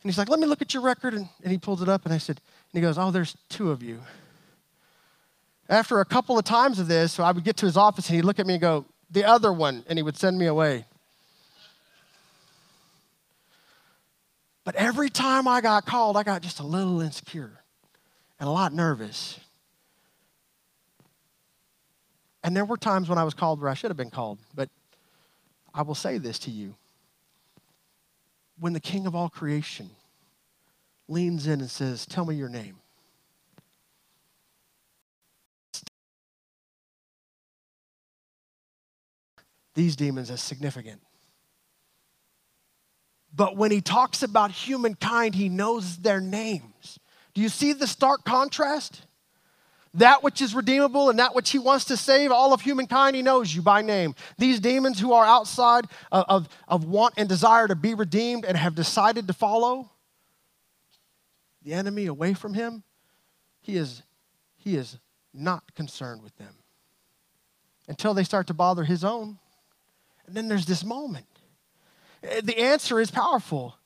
And 0.06 0.10
he's 0.12 0.18
like, 0.18 0.28
let 0.28 0.38
me 0.38 0.46
look 0.46 0.62
at 0.62 0.72
your 0.72 0.84
record. 0.84 1.14
And, 1.14 1.28
and 1.42 1.50
he 1.50 1.58
pulls 1.58 1.82
it 1.82 1.88
up, 1.88 2.04
and 2.04 2.14
I 2.14 2.18
said, 2.18 2.40
and 2.72 2.80
he 2.80 2.80
goes, 2.80 2.96
oh, 2.96 3.10
there's 3.10 3.36
two 3.48 3.72
of 3.72 3.82
you. 3.82 3.98
After 5.68 5.98
a 5.98 6.04
couple 6.04 6.38
of 6.38 6.44
times 6.44 6.78
of 6.78 6.86
this, 6.86 7.18
I 7.18 7.32
would 7.32 7.42
get 7.42 7.56
to 7.56 7.66
his 7.66 7.76
office, 7.76 8.08
and 8.08 8.14
he'd 8.14 8.24
look 8.24 8.38
at 8.38 8.46
me 8.46 8.54
and 8.54 8.60
go, 8.60 8.84
the 9.10 9.24
other 9.24 9.52
one, 9.52 9.82
and 9.88 9.98
he 9.98 10.04
would 10.04 10.16
send 10.16 10.38
me 10.38 10.46
away. 10.46 10.84
But 14.62 14.76
every 14.76 15.10
time 15.10 15.48
I 15.48 15.60
got 15.60 15.86
called, 15.86 16.16
I 16.16 16.22
got 16.22 16.40
just 16.40 16.60
a 16.60 16.64
little 16.64 17.00
insecure 17.00 17.64
and 18.38 18.48
a 18.48 18.52
lot 18.52 18.72
nervous. 18.72 19.40
And 22.44 22.56
there 22.56 22.64
were 22.64 22.76
times 22.76 23.08
when 23.08 23.18
I 23.18 23.24
was 23.24 23.34
called 23.34 23.60
where 23.60 23.70
I 23.70 23.74
should 23.74 23.90
have 23.90 23.96
been 23.96 24.10
called. 24.10 24.38
But 24.54 24.68
I 25.74 25.82
will 25.82 25.96
say 25.96 26.18
this 26.18 26.38
to 26.38 26.52
you 26.52 26.76
when 28.58 28.72
the 28.72 28.80
king 28.80 29.06
of 29.06 29.14
all 29.14 29.28
creation 29.28 29.90
leans 31.08 31.46
in 31.46 31.60
and 31.60 31.70
says, 31.70 32.06
Tell 32.06 32.24
me 32.24 32.34
your 32.34 32.48
name. 32.48 32.76
These 39.74 39.96
demons 39.96 40.30
as 40.30 40.40
significant. 40.40 41.02
But 43.34 43.56
when 43.56 43.70
he 43.70 43.82
talks 43.82 44.22
about 44.22 44.50
humankind, 44.50 45.34
he 45.34 45.50
knows 45.50 45.98
their 45.98 46.20
names. 46.20 46.98
Do 47.34 47.42
you 47.42 47.50
see 47.50 47.74
the 47.74 47.86
stark 47.86 48.24
contrast? 48.24 49.05
That 49.96 50.22
which 50.22 50.40
is 50.40 50.54
redeemable 50.54 51.10
and 51.10 51.18
that 51.18 51.34
which 51.34 51.50
he 51.50 51.58
wants 51.58 51.86
to 51.86 51.96
save, 51.96 52.30
all 52.30 52.52
of 52.52 52.60
humankind, 52.60 53.16
he 53.16 53.22
knows 53.22 53.54
you 53.54 53.62
by 53.62 53.82
name. 53.82 54.14
These 54.38 54.60
demons 54.60 55.00
who 55.00 55.12
are 55.12 55.24
outside 55.24 55.86
of, 56.12 56.24
of, 56.28 56.48
of, 56.68 56.84
want 56.84 57.14
and 57.16 57.28
desire 57.28 57.66
to 57.66 57.74
be 57.74 57.94
redeemed 57.94 58.44
and 58.44 58.56
have 58.56 58.74
decided 58.74 59.26
to 59.26 59.32
follow 59.32 59.90
the 61.62 61.72
enemy 61.72 62.06
away 62.06 62.34
from 62.34 62.54
him, 62.54 62.84
he 63.60 63.76
is, 63.76 64.02
he 64.56 64.76
is 64.76 64.98
not 65.34 65.74
concerned 65.74 66.22
with 66.22 66.36
them 66.36 66.54
until 67.88 68.14
they 68.14 68.24
start 68.24 68.46
to 68.48 68.54
bother 68.54 68.84
his 68.84 69.02
own. 69.02 69.38
And 70.26 70.36
then 70.36 70.48
there's 70.48 70.66
this 70.66 70.84
moment. 70.84 71.26
Eh, 72.22 72.40
the 72.42 72.58
answer 72.58 73.00
is 73.00 73.10
powerful. 73.10 73.76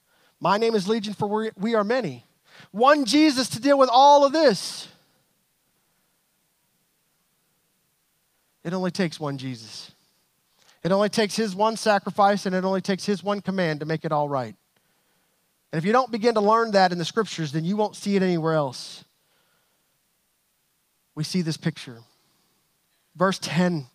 My 0.40 0.59
name 0.59 0.75
is 0.75 0.88
Legion, 0.88 1.14
for 1.14 1.50
we 1.57 1.75
are 1.75 1.85
many. 1.85 2.25
One 2.71 3.05
Jesus 3.05 3.49
to 3.50 3.61
deal 3.61 3.79
with 3.79 3.90
all 3.90 4.25
of 4.25 4.33
this. 4.33 4.88
It 8.64 8.73
only 8.73 8.90
takes 8.90 9.19
one 9.19 9.38
Jesus. 9.38 9.93
It 10.83 10.93
only 10.93 11.09
takes 11.09 11.37
his 11.37 11.55
one 11.55 11.76
sacrifice 11.76 12.47
and 12.47 12.55
it 12.55 12.64
only 12.64 12.81
takes 12.81 13.05
his 13.05 13.23
one 13.23 13.40
command 13.40 13.81
to 13.81 13.87
make 13.87 14.05
it 14.05 14.12
all 14.12 14.29
right. 14.29 14.55
And 15.73 15.79
if 15.79 15.85
you 15.85 15.93
don't 15.93 16.11
begin 16.11 16.35
to 16.35 16.40
learn 16.40 16.73
that 16.73 16.93
in 16.93 16.99
the 16.99 17.05
scriptures, 17.05 17.52
then 17.52 17.64
you 17.64 17.76
won't 17.76 17.97
see 17.97 18.17
it 18.17 18.23
anywhere 18.23 18.55
else. 18.55 19.05
We 21.14 21.25
see 21.25 21.43
this 21.43 21.57
picture. 21.57 21.99
Verse 23.14 23.38
10. 23.38 23.87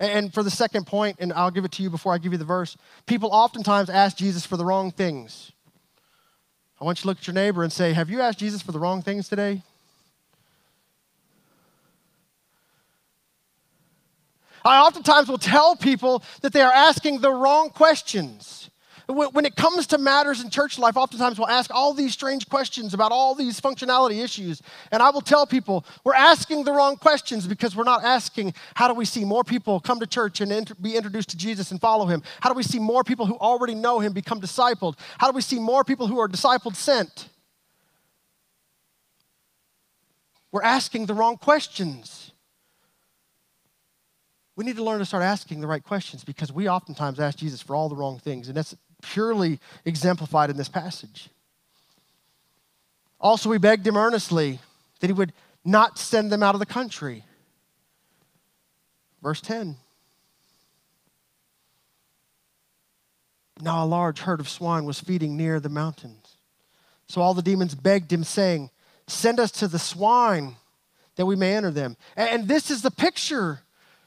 And 0.00 0.34
for 0.34 0.42
the 0.42 0.50
second 0.50 0.86
point, 0.86 1.16
and 1.20 1.32
I'll 1.32 1.52
give 1.52 1.64
it 1.64 1.72
to 1.72 1.82
you 1.82 1.88
before 1.88 2.12
I 2.12 2.18
give 2.18 2.32
you 2.32 2.38
the 2.38 2.44
verse, 2.44 2.76
people 3.06 3.30
oftentimes 3.32 3.88
ask 3.88 4.16
Jesus 4.16 4.44
for 4.44 4.56
the 4.56 4.64
wrong 4.64 4.90
things. 4.90 5.52
I 6.80 6.84
want 6.84 6.98
you 6.98 7.02
to 7.02 7.08
look 7.08 7.18
at 7.18 7.26
your 7.26 7.34
neighbor 7.34 7.62
and 7.62 7.72
say, 7.72 7.92
Have 7.92 8.10
you 8.10 8.20
asked 8.20 8.40
Jesus 8.40 8.60
for 8.60 8.72
the 8.72 8.80
wrong 8.80 9.02
things 9.02 9.28
today? 9.28 9.62
I 14.64 14.80
oftentimes 14.80 15.28
will 15.28 15.38
tell 15.38 15.76
people 15.76 16.22
that 16.40 16.52
they 16.52 16.62
are 16.62 16.72
asking 16.72 17.20
the 17.20 17.30
wrong 17.30 17.70
questions. 17.70 18.70
When 19.06 19.44
it 19.44 19.54
comes 19.54 19.86
to 19.88 19.98
matters 19.98 20.42
in 20.42 20.48
church 20.48 20.78
life, 20.78 20.96
oftentimes 20.96 21.38
we'll 21.38 21.48
ask 21.48 21.70
all 21.74 21.92
these 21.92 22.14
strange 22.14 22.48
questions 22.48 22.94
about 22.94 23.12
all 23.12 23.34
these 23.34 23.60
functionality 23.60 24.24
issues. 24.24 24.62
And 24.90 25.02
I 25.02 25.10
will 25.10 25.20
tell 25.20 25.46
people 25.46 25.84
we're 26.04 26.14
asking 26.14 26.64
the 26.64 26.72
wrong 26.72 26.96
questions 26.96 27.46
because 27.46 27.76
we're 27.76 27.84
not 27.84 28.02
asking 28.02 28.54
how 28.74 28.88
do 28.88 28.94
we 28.94 29.04
see 29.04 29.26
more 29.26 29.44
people 29.44 29.78
come 29.78 30.00
to 30.00 30.06
church 30.06 30.40
and 30.40 30.72
be 30.80 30.96
introduced 30.96 31.28
to 31.30 31.36
Jesus 31.36 31.70
and 31.70 31.78
follow 31.78 32.06
him? 32.06 32.22
How 32.40 32.48
do 32.48 32.56
we 32.56 32.62
see 32.62 32.78
more 32.78 33.04
people 33.04 33.26
who 33.26 33.36
already 33.36 33.74
know 33.74 34.00
him 34.00 34.14
become 34.14 34.40
discipled? 34.40 34.96
How 35.18 35.30
do 35.30 35.36
we 35.36 35.42
see 35.42 35.58
more 35.58 35.84
people 35.84 36.06
who 36.06 36.18
are 36.18 36.28
discipled 36.28 36.74
sent? 36.74 37.28
We're 40.50 40.62
asking 40.62 41.06
the 41.06 41.14
wrong 41.14 41.36
questions. 41.36 42.32
We 44.56 44.64
need 44.64 44.76
to 44.76 44.84
learn 44.84 45.00
to 45.00 45.04
start 45.04 45.24
asking 45.24 45.60
the 45.60 45.66
right 45.66 45.82
questions 45.82 46.24
because 46.24 46.52
we 46.52 46.68
oftentimes 46.68 47.18
ask 47.18 47.38
Jesus 47.38 47.60
for 47.60 47.74
all 47.74 47.88
the 47.88 47.96
wrong 47.96 48.18
things, 48.18 48.48
and 48.48 48.56
that's 48.56 48.76
purely 49.02 49.58
exemplified 49.84 50.50
in 50.50 50.56
this 50.56 50.68
passage. 50.68 51.28
Also, 53.20 53.48
we 53.48 53.58
begged 53.58 53.86
him 53.86 53.96
earnestly 53.96 54.60
that 55.00 55.08
he 55.08 55.12
would 55.12 55.32
not 55.64 55.98
send 55.98 56.30
them 56.30 56.42
out 56.42 56.54
of 56.54 56.60
the 56.60 56.66
country. 56.66 57.24
Verse 59.22 59.40
10. 59.40 59.76
Now, 63.60 63.84
a 63.84 63.86
large 63.86 64.20
herd 64.20 64.40
of 64.40 64.48
swine 64.48 64.84
was 64.84 65.00
feeding 65.00 65.36
near 65.36 65.58
the 65.58 65.68
mountains. 65.68 66.36
So 67.08 67.20
all 67.20 67.34
the 67.34 67.42
demons 67.42 67.74
begged 67.74 68.12
him, 68.12 68.24
saying, 68.24 68.70
Send 69.06 69.38
us 69.38 69.50
to 69.52 69.68
the 69.68 69.78
swine 69.78 70.56
that 71.16 71.26
we 71.26 71.36
may 71.36 71.54
enter 71.54 71.70
them. 71.70 71.96
And 72.16 72.48
this 72.48 72.70
is 72.70 72.82
the 72.82 72.90
picture 72.90 73.60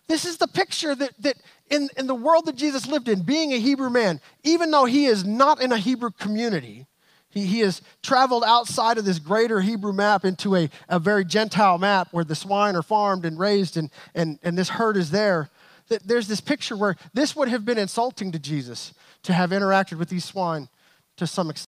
this 0.08 0.26
is 0.26 0.38
the 0.38 0.48
picture 0.48 0.96
that, 0.96 1.12
that 1.20 1.38
in, 1.70 1.90
in 1.98 2.08
the 2.08 2.16
world 2.16 2.46
that 2.46 2.56
Jesus 2.56 2.88
lived 2.88 3.10
in, 3.10 3.24
being 3.24 3.54
a 3.54 3.60
Hebrew 3.60 3.90
man, 3.90 4.22
even 4.44 4.72
though 4.72 4.86
he 4.86 5.06
is 5.06 5.26
not 5.26 5.62
in 5.62 5.72
a 5.72 5.78
Hebrew 5.78 6.12
community, 6.12 6.88
he, 7.30 7.46
he 7.46 7.60
has 7.60 7.82
traveled 8.02 8.44
outside 8.46 8.98
of 8.98 9.06
this 9.06 9.20
greater 9.20 9.60
Hebrew 9.60 9.92
map 9.92 10.24
into 10.24 10.56
a, 10.56 10.70
a 10.88 10.98
very 10.98 11.26
Gentile 11.26 11.78
map 11.78 12.08
where 12.12 12.24
the 12.24 12.36
swine 12.36 12.76
are 12.76 12.82
farmed 12.82 13.26
and 13.26 13.38
raised 13.38 13.76
and, 13.76 13.90
and, 14.16 14.40
and 14.44 14.58
this 14.58 14.70
herd 14.70 14.96
is 14.96 15.12
there. 15.12 15.50
That 15.90 16.08
there's 16.08 16.28
this 16.28 16.42
picture 16.42 16.76
where 16.76 16.96
this 17.14 17.36
would 17.36 17.48
have 17.48 17.66
been 17.66 17.78
insulting 17.78 18.32
to 18.32 18.40
Jesus 18.40 18.94
to 19.24 19.34
have 19.34 19.52
interacted 19.52 19.98
with 19.98 20.10
these 20.10 20.26
swine 20.26 20.70
to 21.18 21.28
some 21.28 21.50
extent. 21.50 21.68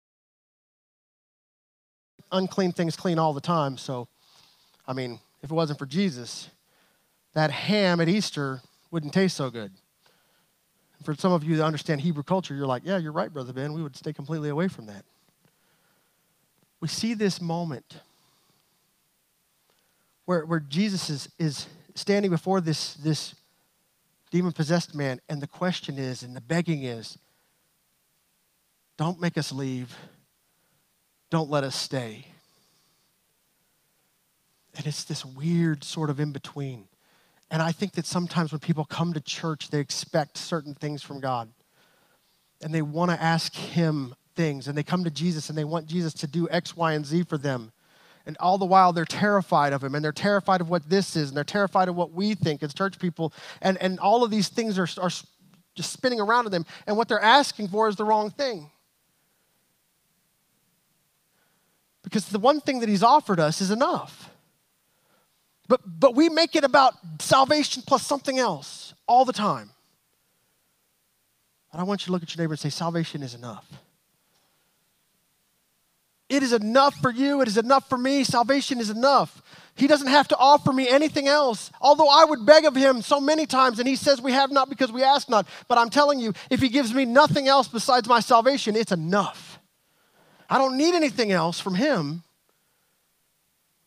Unclean 2.31 2.71
things 2.71 2.95
clean 2.95 3.19
all 3.19 3.33
the 3.33 3.41
time. 3.41 3.77
So, 3.77 4.07
I 4.87 4.93
mean, 4.93 5.19
if 5.41 5.51
it 5.51 5.53
wasn't 5.53 5.79
for 5.79 5.85
Jesus, 5.85 6.49
that 7.37 7.51
ham 7.51 8.01
at 8.01 8.09
Easter 8.09 8.61
wouldn't 8.89 9.13
taste 9.13 9.37
so 9.37 9.51
good. 9.51 9.71
For 11.03 11.13
some 11.13 11.31
of 11.31 11.43
you 11.43 11.57
that 11.57 11.65
understand 11.65 12.01
Hebrew 12.01 12.23
culture, 12.23 12.55
you're 12.55 12.65
like, 12.65 12.81
yeah, 12.83 12.97
you're 12.97 13.11
right, 13.11 13.31
Brother 13.31 13.53
Ben. 13.53 13.73
We 13.73 13.83
would 13.83 13.95
stay 13.95 14.11
completely 14.11 14.49
away 14.49 14.67
from 14.67 14.87
that. 14.87 15.05
We 16.79 16.87
see 16.87 17.13
this 17.13 17.39
moment 17.39 18.01
where, 20.25 20.47
where 20.47 20.59
Jesus 20.59 21.11
is, 21.11 21.29
is 21.37 21.67
standing 21.93 22.31
before 22.31 22.59
this, 22.59 22.95
this 22.95 23.35
demon 24.31 24.51
possessed 24.51 24.95
man, 24.95 25.21
and 25.29 25.39
the 25.39 25.45
question 25.45 25.99
is, 25.99 26.23
and 26.23 26.35
the 26.35 26.41
begging 26.41 26.85
is, 26.85 27.19
don't 28.97 29.21
make 29.21 29.37
us 29.37 29.51
leave. 29.51 29.95
Don't 31.29 31.51
let 31.51 31.63
us 31.63 31.75
stay. 31.75 32.25
And 34.75 34.87
it's 34.87 35.03
this 35.03 35.23
weird 35.23 35.83
sort 35.83 36.09
of 36.09 36.19
in 36.19 36.31
between. 36.31 36.87
And 37.49 37.61
I 37.61 37.71
think 37.71 37.93
that 37.93 38.05
sometimes 38.05 38.51
when 38.51 38.59
people 38.59 38.85
come 38.85 39.13
to 39.13 39.21
church, 39.21 39.69
they 39.69 39.79
expect 39.79 40.37
certain 40.37 40.73
things 40.73 41.01
from 41.01 41.19
God. 41.19 41.49
And 42.61 42.73
they 42.73 42.81
want 42.81 43.11
to 43.11 43.21
ask 43.21 43.53
Him 43.55 44.15
things. 44.35 44.67
And 44.67 44.77
they 44.77 44.83
come 44.83 45.03
to 45.03 45.11
Jesus 45.11 45.49
and 45.49 45.57
they 45.57 45.63
want 45.63 45.87
Jesus 45.87 46.13
to 46.15 46.27
do 46.27 46.49
X, 46.49 46.75
Y, 46.75 46.93
and 46.93 47.05
Z 47.05 47.23
for 47.23 47.37
them. 47.37 47.71
And 48.25 48.35
all 48.41 48.57
the 48.57 48.65
while, 48.65 48.91
they're 48.91 49.05
terrified 49.05 49.71
of 49.71 49.83
Him 49.83 49.95
and 49.95 50.03
they're 50.03 50.11
terrified 50.11 50.59
of 50.59 50.69
what 50.69 50.89
this 50.89 51.15
is 51.15 51.29
and 51.29 51.37
they're 51.37 51.45
terrified 51.45 51.87
of 51.87 51.95
what 51.95 52.11
we 52.11 52.35
think 52.35 52.61
as 52.63 52.73
church 52.73 52.99
people. 52.99 53.31
And, 53.61 53.77
and 53.77 53.99
all 53.99 54.23
of 54.23 54.31
these 54.31 54.49
things 54.49 54.77
are, 54.77 54.87
are 55.01 55.11
just 55.75 55.93
spinning 55.93 56.19
around 56.19 56.47
in 56.47 56.51
them. 56.51 56.65
And 56.85 56.97
what 56.97 57.07
they're 57.07 57.21
asking 57.21 57.69
for 57.69 57.87
is 57.87 57.95
the 57.95 58.03
wrong 58.03 58.29
thing. 58.29 58.69
Because 62.03 62.27
the 62.27 62.39
one 62.39 62.59
thing 62.59 62.81
that 62.81 62.89
He's 62.89 63.03
offered 63.03 63.39
us 63.39 63.61
is 63.61 63.71
enough. 63.71 64.29
But, 65.67 65.81
but 65.85 66.15
we 66.15 66.29
make 66.29 66.55
it 66.55 66.63
about 66.63 66.93
salvation 67.19 67.83
plus 67.85 68.05
something 68.05 68.39
else 68.39 68.93
all 69.07 69.25
the 69.25 69.33
time. 69.33 69.69
And 71.71 71.81
I 71.81 71.83
want 71.83 72.01
you 72.01 72.05
to 72.07 72.11
look 72.13 72.23
at 72.23 72.35
your 72.35 72.41
neighbor 72.41 72.53
and 72.53 72.59
say, 72.59 72.69
Salvation 72.69 73.21
is 73.21 73.33
enough. 73.33 73.65
It 76.29 76.43
is 76.43 76.51
enough 76.51 76.95
for 76.95 77.11
you. 77.11 77.41
It 77.41 77.47
is 77.47 77.57
enough 77.57 77.87
for 77.87 77.97
me. 77.97 78.23
Salvation 78.23 78.79
is 78.79 78.89
enough. 78.89 79.41
He 79.75 79.87
doesn't 79.87 80.07
have 80.07 80.27
to 80.29 80.37
offer 80.37 80.73
me 80.73 80.89
anything 80.89 81.27
else. 81.27 81.71
Although 81.79 82.09
I 82.09 82.25
would 82.25 82.45
beg 82.45 82.65
of 82.65 82.75
him 82.75 83.01
so 83.01 83.21
many 83.21 83.45
times, 83.45 83.79
and 83.79 83.87
he 83.87 83.95
says 83.95 84.21
we 84.21 84.31
have 84.33 84.51
not 84.51 84.69
because 84.69 84.91
we 84.91 85.03
ask 85.03 85.29
not. 85.29 85.47
But 85.67 85.77
I'm 85.77 85.89
telling 85.89 86.19
you, 86.19 86.33
if 86.49 86.59
he 86.59 86.69
gives 86.69 86.93
me 86.93 87.05
nothing 87.05 87.47
else 87.47 87.67
besides 87.67 88.09
my 88.09 88.19
salvation, 88.19 88.75
it's 88.75 88.91
enough. 88.91 89.59
I 90.49 90.57
don't 90.57 90.77
need 90.77 90.95
anything 90.95 91.31
else 91.31 91.59
from 91.59 91.75
him. 91.75 92.23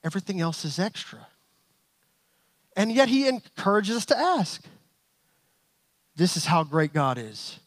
Everything 0.03 0.41
else 0.41 0.65
is 0.65 0.79
extra. 0.79 1.27
And 2.77 2.93
yet 2.93 3.09
he 3.09 3.29
encourages 3.29 3.97
us 3.97 4.07
to 4.07 4.19
ask. 4.19 4.65
This 6.17 6.37
is 6.37 6.47
how 6.47 6.65
great 6.65 6.93
God 6.93 7.19
is. 7.19 7.59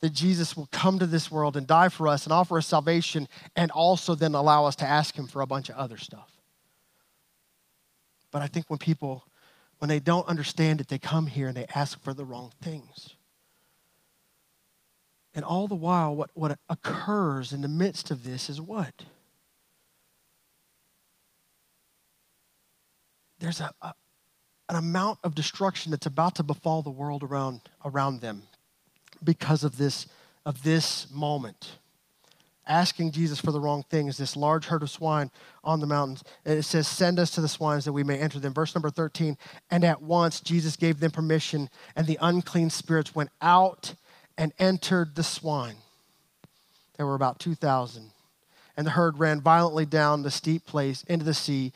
That 0.00 0.12
Jesus 0.12 0.56
will 0.56 0.68
come 0.70 0.98
to 0.98 1.06
this 1.06 1.30
world 1.30 1.56
and 1.56 1.66
die 1.66 1.88
for 1.88 2.08
us 2.08 2.24
and 2.24 2.32
offer 2.32 2.58
us 2.58 2.66
salvation 2.66 3.28
and 3.56 3.70
also 3.70 4.14
then 4.14 4.34
allow 4.34 4.66
us 4.66 4.76
to 4.76 4.84
ask 4.84 5.16
him 5.16 5.26
for 5.26 5.40
a 5.40 5.46
bunch 5.46 5.70
of 5.70 5.76
other 5.76 5.96
stuff. 5.96 6.30
But 8.30 8.42
I 8.42 8.46
think 8.46 8.68
when 8.68 8.78
people, 8.78 9.24
when 9.78 9.88
they 9.88 10.00
don't 10.00 10.28
understand 10.28 10.80
it, 10.80 10.88
they 10.88 10.98
come 10.98 11.26
here 11.26 11.48
and 11.48 11.56
they 11.56 11.66
ask 11.74 12.02
for 12.02 12.12
the 12.12 12.24
wrong 12.24 12.52
things. 12.60 13.16
And 15.34 15.44
all 15.44 15.66
the 15.66 15.74
while, 15.74 16.14
what, 16.14 16.30
what 16.34 16.58
occurs 16.68 17.52
in 17.52 17.60
the 17.60 17.68
midst 17.68 18.10
of 18.10 18.24
this 18.24 18.48
is 18.48 18.60
what? 18.60 19.04
There's 23.40 23.60
a, 23.60 23.72
a, 23.82 23.94
an 24.68 24.76
amount 24.76 25.18
of 25.22 25.34
destruction 25.34 25.90
that's 25.90 26.06
about 26.06 26.36
to 26.36 26.42
befall 26.42 26.82
the 26.82 26.90
world 26.90 27.22
around, 27.22 27.60
around 27.84 28.20
them 28.20 28.42
because 29.22 29.64
of 29.64 29.76
this, 29.76 30.06
of 30.46 30.62
this 30.62 31.06
moment. 31.10 31.78
Asking 32.66 33.10
Jesus 33.12 33.38
for 33.40 33.52
the 33.52 33.60
wrong 33.60 33.82
thing 33.90 34.08
is 34.08 34.16
this 34.16 34.36
large 34.36 34.66
herd 34.66 34.82
of 34.82 34.90
swine 34.90 35.30
on 35.62 35.80
the 35.80 35.86
mountains. 35.86 36.24
And 36.46 36.58
it 36.58 36.62
says, 36.62 36.88
Send 36.88 37.18
us 37.18 37.30
to 37.32 37.42
the 37.42 37.48
swines 37.48 37.84
that 37.84 37.92
we 37.92 38.04
may 38.04 38.18
enter 38.18 38.38
them. 38.38 38.54
Verse 38.54 38.74
number 38.74 38.88
13. 38.88 39.36
And 39.70 39.84
at 39.84 40.00
once 40.00 40.40
Jesus 40.40 40.76
gave 40.76 40.98
them 40.98 41.10
permission, 41.10 41.68
and 41.94 42.06
the 42.06 42.18
unclean 42.22 42.70
spirits 42.70 43.14
went 43.14 43.30
out 43.42 43.94
and 44.38 44.54
entered 44.58 45.14
the 45.14 45.22
swine. 45.22 45.76
There 46.96 47.06
were 47.06 47.14
about 47.14 47.38
2,000. 47.38 48.10
And 48.76 48.86
the 48.86 48.92
herd 48.92 49.18
ran 49.18 49.42
violently 49.42 49.84
down 49.84 50.22
the 50.22 50.30
steep 50.30 50.66
place 50.66 51.04
into 51.04 51.24
the 51.24 51.34
sea 51.34 51.72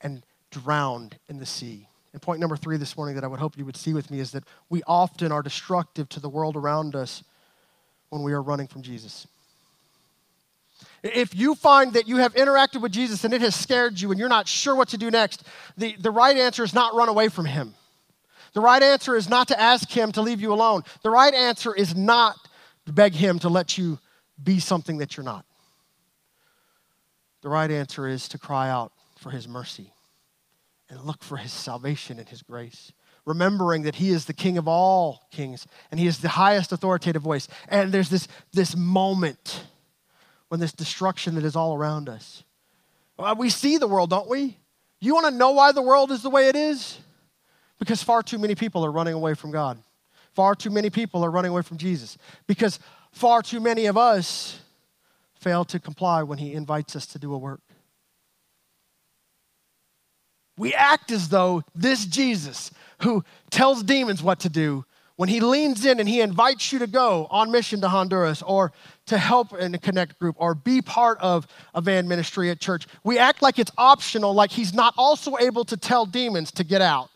and 0.00 0.24
drowned 0.50 1.18
in 1.28 1.38
the 1.38 1.46
sea. 1.46 1.85
And 2.16 2.22
point 2.22 2.40
number 2.40 2.56
three 2.56 2.78
this 2.78 2.96
morning 2.96 3.14
that 3.16 3.24
I 3.24 3.26
would 3.26 3.40
hope 3.40 3.58
you 3.58 3.66
would 3.66 3.76
see 3.76 3.92
with 3.92 4.10
me 4.10 4.20
is 4.20 4.30
that 4.30 4.42
we 4.70 4.82
often 4.86 5.32
are 5.32 5.42
destructive 5.42 6.08
to 6.08 6.18
the 6.18 6.30
world 6.30 6.56
around 6.56 6.96
us 6.96 7.22
when 8.08 8.22
we 8.22 8.32
are 8.32 8.40
running 8.40 8.68
from 8.68 8.80
Jesus. 8.80 9.26
If 11.02 11.36
you 11.36 11.54
find 11.54 11.92
that 11.92 12.08
you 12.08 12.16
have 12.16 12.32
interacted 12.32 12.80
with 12.80 12.90
Jesus 12.90 13.24
and 13.24 13.34
it 13.34 13.42
has 13.42 13.54
scared 13.54 14.00
you 14.00 14.12
and 14.12 14.18
you're 14.18 14.30
not 14.30 14.48
sure 14.48 14.74
what 14.74 14.88
to 14.88 14.96
do 14.96 15.10
next, 15.10 15.42
the, 15.76 15.94
the 15.96 16.10
right 16.10 16.38
answer 16.38 16.64
is 16.64 16.72
not 16.72 16.94
run 16.94 17.10
away 17.10 17.28
from 17.28 17.44
him. 17.44 17.74
The 18.54 18.62
right 18.62 18.82
answer 18.82 19.14
is 19.14 19.28
not 19.28 19.48
to 19.48 19.60
ask 19.60 19.90
him 19.90 20.10
to 20.12 20.22
leave 20.22 20.40
you 20.40 20.54
alone. 20.54 20.84
The 21.02 21.10
right 21.10 21.34
answer 21.34 21.74
is 21.74 21.94
not 21.94 22.38
to 22.86 22.94
beg 22.94 23.12
him 23.12 23.38
to 23.40 23.50
let 23.50 23.76
you 23.76 23.98
be 24.42 24.58
something 24.58 24.96
that 24.98 25.18
you're 25.18 25.24
not. 25.24 25.44
The 27.42 27.50
right 27.50 27.70
answer 27.70 28.08
is 28.08 28.26
to 28.28 28.38
cry 28.38 28.70
out 28.70 28.90
for 29.18 29.28
his 29.28 29.46
mercy 29.46 29.92
and 30.88 31.00
look 31.02 31.22
for 31.22 31.36
his 31.36 31.52
salvation 31.52 32.18
and 32.18 32.28
his 32.28 32.42
grace. 32.42 32.92
Remembering 33.24 33.82
that 33.82 33.96
he 33.96 34.10
is 34.10 34.26
the 34.26 34.32
king 34.32 34.56
of 34.56 34.68
all 34.68 35.26
kings 35.32 35.66
and 35.90 35.98
he 35.98 36.06
is 36.06 36.18
the 36.18 36.28
highest 36.28 36.72
authoritative 36.72 37.22
voice. 37.22 37.48
And 37.68 37.92
there's 37.92 38.08
this, 38.08 38.28
this 38.52 38.76
moment 38.76 39.64
when 40.48 40.60
this 40.60 40.72
destruction 40.72 41.34
that 41.34 41.44
is 41.44 41.56
all 41.56 41.74
around 41.74 42.08
us. 42.08 42.44
Uh, 43.18 43.34
we 43.36 43.50
see 43.50 43.78
the 43.78 43.88
world, 43.88 44.10
don't 44.10 44.28
we? 44.28 44.56
You 45.00 45.14
want 45.14 45.26
to 45.26 45.32
know 45.32 45.50
why 45.52 45.72
the 45.72 45.82
world 45.82 46.10
is 46.10 46.22
the 46.22 46.30
way 46.30 46.48
it 46.48 46.56
is? 46.56 46.98
Because 47.78 48.02
far 48.02 48.22
too 48.22 48.38
many 48.38 48.54
people 48.54 48.84
are 48.84 48.92
running 48.92 49.14
away 49.14 49.34
from 49.34 49.50
God. 49.50 49.78
Far 50.34 50.54
too 50.54 50.70
many 50.70 50.90
people 50.90 51.24
are 51.24 51.30
running 51.30 51.50
away 51.50 51.62
from 51.62 51.78
Jesus. 51.78 52.16
Because 52.46 52.78
far 53.10 53.42
too 53.42 53.60
many 53.60 53.86
of 53.86 53.96
us 53.96 54.60
fail 55.34 55.64
to 55.64 55.78
comply 55.78 56.22
when 56.22 56.38
he 56.38 56.52
invites 56.52 56.94
us 56.94 57.06
to 57.06 57.18
do 57.18 57.34
a 57.34 57.38
work. 57.38 57.60
We 60.56 60.74
act 60.74 61.10
as 61.10 61.28
though 61.28 61.62
this 61.74 62.06
Jesus, 62.06 62.70
who 63.02 63.24
tells 63.50 63.82
demons 63.82 64.22
what 64.22 64.40
to 64.40 64.48
do, 64.48 64.84
when 65.16 65.30
he 65.30 65.40
leans 65.40 65.84
in 65.86 65.98
and 65.98 66.08
he 66.08 66.20
invites 66.20 66.72
you 66.72 66.78
to 66.78 66.86
go 66.86 67.26
on 67.30 67.50
mission 67.50 67.80
to 67.80 67.88
Honduras 67.88 68.42
or 68.42 68.72
to 69.06 69.16
help 69.16 69.54
in 69.54 69.74
a 69.74 69.78
connect 69.78 70.18
group 70.18 70.36
or 70.38 70.54
be 70.54 70.82
part 70.82 71.18
of 71.20 71.46
a 71.74 71.80
van 71.80 72.06
ministry 72.06 72.50
at 72.50 72.60
church, 72.60 72.86
we 73.02 73.18
act 73.18 73.40
like 73.40 73.58
it's 73.58 73.70
optional, 73.78 74.34
like 74.34 74.50
he's 74.50 74.74
not 74.74 74.92
also 74.98 75.38
able 75.38 75.64
to 75.64 75.76
tell 75.76 76.04
demons 76.04 76.50
to 76.52 76.64
get 76.64 76.82
out. 76.82 77.08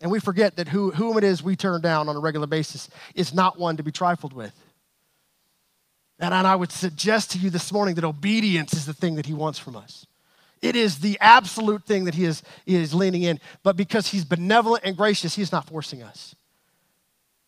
And 0.00 0.10
we 0.10 0.18
forget 0.18 0.56
that 0.56 0.68
who, 0.68 0.90
whom 0.90 1.18
it 1.18 1.24
is 1.24 1.42
we 1.42 1.56
turn 1.56 1.82
down 1.82 2.08
on 2.08 2.16
a 2.16 2.20
regular 2.20 2.46
basis 2.46 2.88
is 3.14 3.34
not 3.34 3.58
one 3.58 3.76
to 3.76 3.82
be 3.82 3.92
trifled 3.92 4.32
with. 4.32 4.52
And 6.18 6.32
I 6.32 6.56
would 6.56 6.72
suggest 6.72 7.32
to 7.32 7.38
you 7.38 7.50
this 7.50 7.70
morning 7.70 7.94
that 7.96 8.04
obedience 8.04 8.72
is 8.72 8.86
the 8.86 8.94
thing 8.94 9.16
that 9.16 9.26
he 9.26 9.34
wants 9.34 9.58
from 9.58 9.76
us. 9.76 10.06
It 10.62 10.74
is 10.74 11.00
the 11.00 11.18
absolute 11.20 11.84
thing 11.84 12.04
that 12.04 12.14
he 12.14 12.24
is, 12.24 12.42
he 12.64 12.76
is 12.76 12.94
leaning 12.94 13.22
in. 13.22 13.40
But 13.62 13.76
because 13.76 14.08
he's 14.08 14.24
benevolent 14.24 14.84
and 14.84 14.96
gracious, 14.96 15.34
he's 15.34 15.52
not 15.52 15.68
forcing 15.68 16.02
us. 16.02 16.34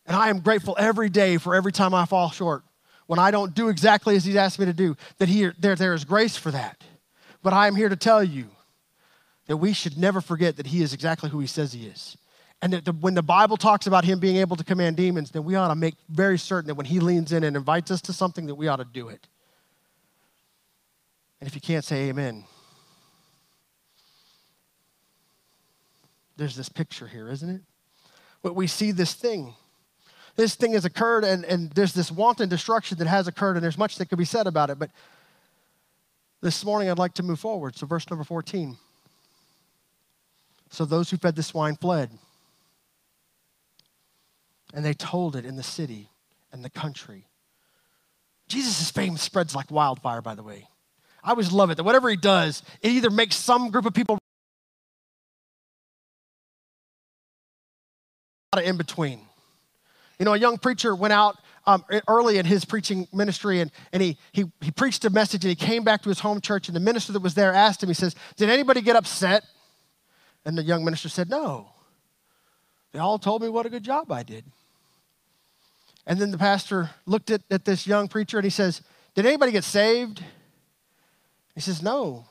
And 0.05 0.15
I 0.15 0.29
am 0.29 0.39
grateful 0.39 0.75
every 0.79 1.09
day 1.09 1.37
for 1.37 1.55
every 1.55 1.71
time 1.71 1.93
I 1.93 2.05
fall 2.05 2.29
short, 2.29 2.63
when 3.07 3.19
I 3.19 3.31
don't 3.31 3.53
do 3.53 3.69
exactly 3.69 4.15
as 4.15 4.25
he's 4.25 4.35
asked 4.35 4.59
me 4.59 4.65
to 4.65 4.73
do, 4.73 4.95
that 5.17 5.29
he, 5.29 5.49
there, 5.59 5.75
there 5.75 5.93
is 5.93 6.05
grace 6.05 6.35
for 6.35 6.51
that. 6.51 6.83
But 7.41 7.53
I 7.53 7.67
am 7.67 7.75
here 7.75 7.89
to 7.89 7.95
tell 7.95 8.23
you 8.23 8.47
that 9.47 9.57
we 9.57 9.73
should 9.73 9.97
never 9.97 10.21
forget 10.21 10.57
that 10.57 10.67
he 10.67 10.83
is 10.83 10.93
exactly 10.93 11.29
who 11.29 11.39
he 11.39 11.47
says 11.47 11.73
he 11.73 11.87
is. 11.87 12.17
And 12.61 12.73
that 12.73 12.85
the, 12.85 12.91
when 12.91 13.13
the 13.13 13.23
Bible 13.23 13.57
talks 13.57 13.87
about 13.87 14.03
him 14.03 14.19
being 14.19 14.35
able 14.37 14.55
to 14.57 14.63
command 14.63 14.97
demons, 14.97 15.31
then 15.31 15.43
we 15.43 15.55
ought 15.55 15.69
to 15.69 15.75
make 15.75 15.95
very 16.09 16.37
certain 16.37 16.67
that 16.67 16.75
when 16.75 16.85
he 16.85 16.99
leans 16.99 17.31
in 17.31 17.43
and 17.43 17.55
invites 17.55 17.89
us 17.89 18.01
to 18.01 18.13
something, 18.13 18.47
that 18.47 18.55
we 18.55 18.67
ought 18.67 18.77
to 18.77 18.85
do 18.85 19.09
it. 19.09 19.27
And 21.39 21.47
if 21.47 21.55
you 21.55 21.61
can't 21.61 21.85
say 21.85 22.09
amen, 22.09 22.43
there's 26.39 26.55
this 26.55 26.69
picture 26.69 27.07
here, 27.07 27.29
isn't 27.29 27.49
it? 27.49 27.61
But 28.41 28.55
we 28.55 28.65
see 28.65 28.91
this 28.91 29.13
thing. 29.13 29.53
This 30.37 30.55
thing 30.55 30.71
has 30.71 30.85
occurred, 30.85 31.25
and, 31.25 31.43
and 31.43 31.69
there's 31.71 31.93
this 31.93 32.09
wanton 32.09 32.47
destruction 32.47 32.97
that 32.99 33.07
has 33.07 33.27
occurred, 33.27 33.57
and 33.57 33.63
there's 33.63 33.77
much 33.77 33.97
that 33.97 34.05
could 34.05 34.17
be 34.17 34.25
said 34.25 34.47
about 34.47 34.69
it. 34.69 34.79
But 34.79 34.89
this 36.41 36.63
morning, 36.63 36.89
I'd 36.89 36.97
like 36.97 37.13
to 37.15 37.23
move 37.23 37.41
forward. 37.41 37.75
So, 37.75 37.85
verse 37.85 38.09
number 38.09 38.23
14. 38.23 38.77
So, 40.69 40.85
those 40.85 41.09
who 41.09 41.17
fed 41.17 41.35
the 41.35 41.43
swine 41.43 41.75
fled, 41.75 42.09
and 44.73 44.85
they 44.85 44.93
told 44.93 45.35
it 45.35 45.45
in 45.45 45.57
the 45.57 45.63
city 45.63 46.09
and 46.53 46.63
the 46.63 46.69
country. 46.69 47.25
Jesus' 48.47 48.89
fame 48.89 49.17
spreads 49.17 49.53
like 49.53 49.69
wildfire, 49.69 50.21
by 50.21 50.35
the 50.35 50.43
way. 50.43 50.69
I 51.21 51.31
always 51.31 51.51
love 51.51 51.69
it 51.69 51.75
that 51.75 51.83
whatever 51.83 52.09
he 52.09 52.15
does, 52.15 52.63
it 52.81 52.91
either 52.91 53.09
makes 53.09 53.35
some 53.35 53.71
group 53.71 53.85
of 53.85 53.93
people 53.93 54.18
of 58.59 58.65
in 58.65 58.77
between. 58.77 59.21
You 60.19 60.25
know, 60.25 60.33
a 60.33 60.37
young 60.37 60.57
preacher 60.57 60.95
went 60.95 61.13
out 61.13 61.37
um, 61.65 61.85
early 62.07 62.37
in 62.37 62.45
his 62.45 62.65
preaching 62.65 63.07
ministry 63.13 63.61
and, 63.61 63.71
and 63.93 64.01
he, 64.01 64.17
he, 64.31 64.45
he 64.61 64.71
preached 64.71 65.05
a 65.05 65.09
message 65.09 65.43
and 65.45 65.49
he 65.49 65.55
came 65.55 65.83
back 65.83 66.01
to 66.03 66.09
his 66.09 66.19
home 66.19 66.41
church 66.41 66.67
and 66.67 66.75
the 66.75 66.81
minister 66.81 67.13
that 67.13 67.21
was 67.21 67.35
there 67.35 67.53
asked 67.53 67.83
him, 67.83 67.89
he 67.89 67.93
says, 67.93 68.15
Did 68.35 68.49
anybody 68.49 68.81
get 68.81 68.95
upset? 68.95 69.43
And 70.45 70.57
the 70.57 70.63
young 70.63 70.83
minister 70.83 71.09
said, 71.09 71.29
No. 71.29 71.69
They 72.91 72.99
all 72.99 73.19
told 73.19 73.41
me 73.41 73.49
what 73.49 73.65
a 73.65 73.69
good 73.69 73.83
job 73.83 74.11
I 74.11 74.23
did. 74.23 74.43
And 76.07 76.19
then 76.19 76.31
the 76.31 76.37
pastor 76.39 76.89
looked 77.05 77.29
at, 77.29 77.41
at 77.51 77.65
this 77.65 77.85
young 77.85 78.07
preacher 78.07 78.37
and 78.39 78.43
he 78.43 78.49
says, 78.49 78.81
Did 79.13 79.25
anybody 79.25 79.51
get 79.51 79.63
saved? 79.63 80.23
He 81.53 81.61
says, 81.61 81.83
No. 81.83 82.25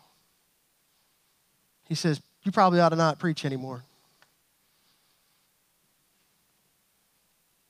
He 1.88 1.94
says, 1.94 2.20
You 2.42 2.50
probably 2.50 2.80
ought 2.80 2.88
to 2.88 2.96
not 2.96 3.18
preach 3.18 3.44
anymore. 3.44 3.84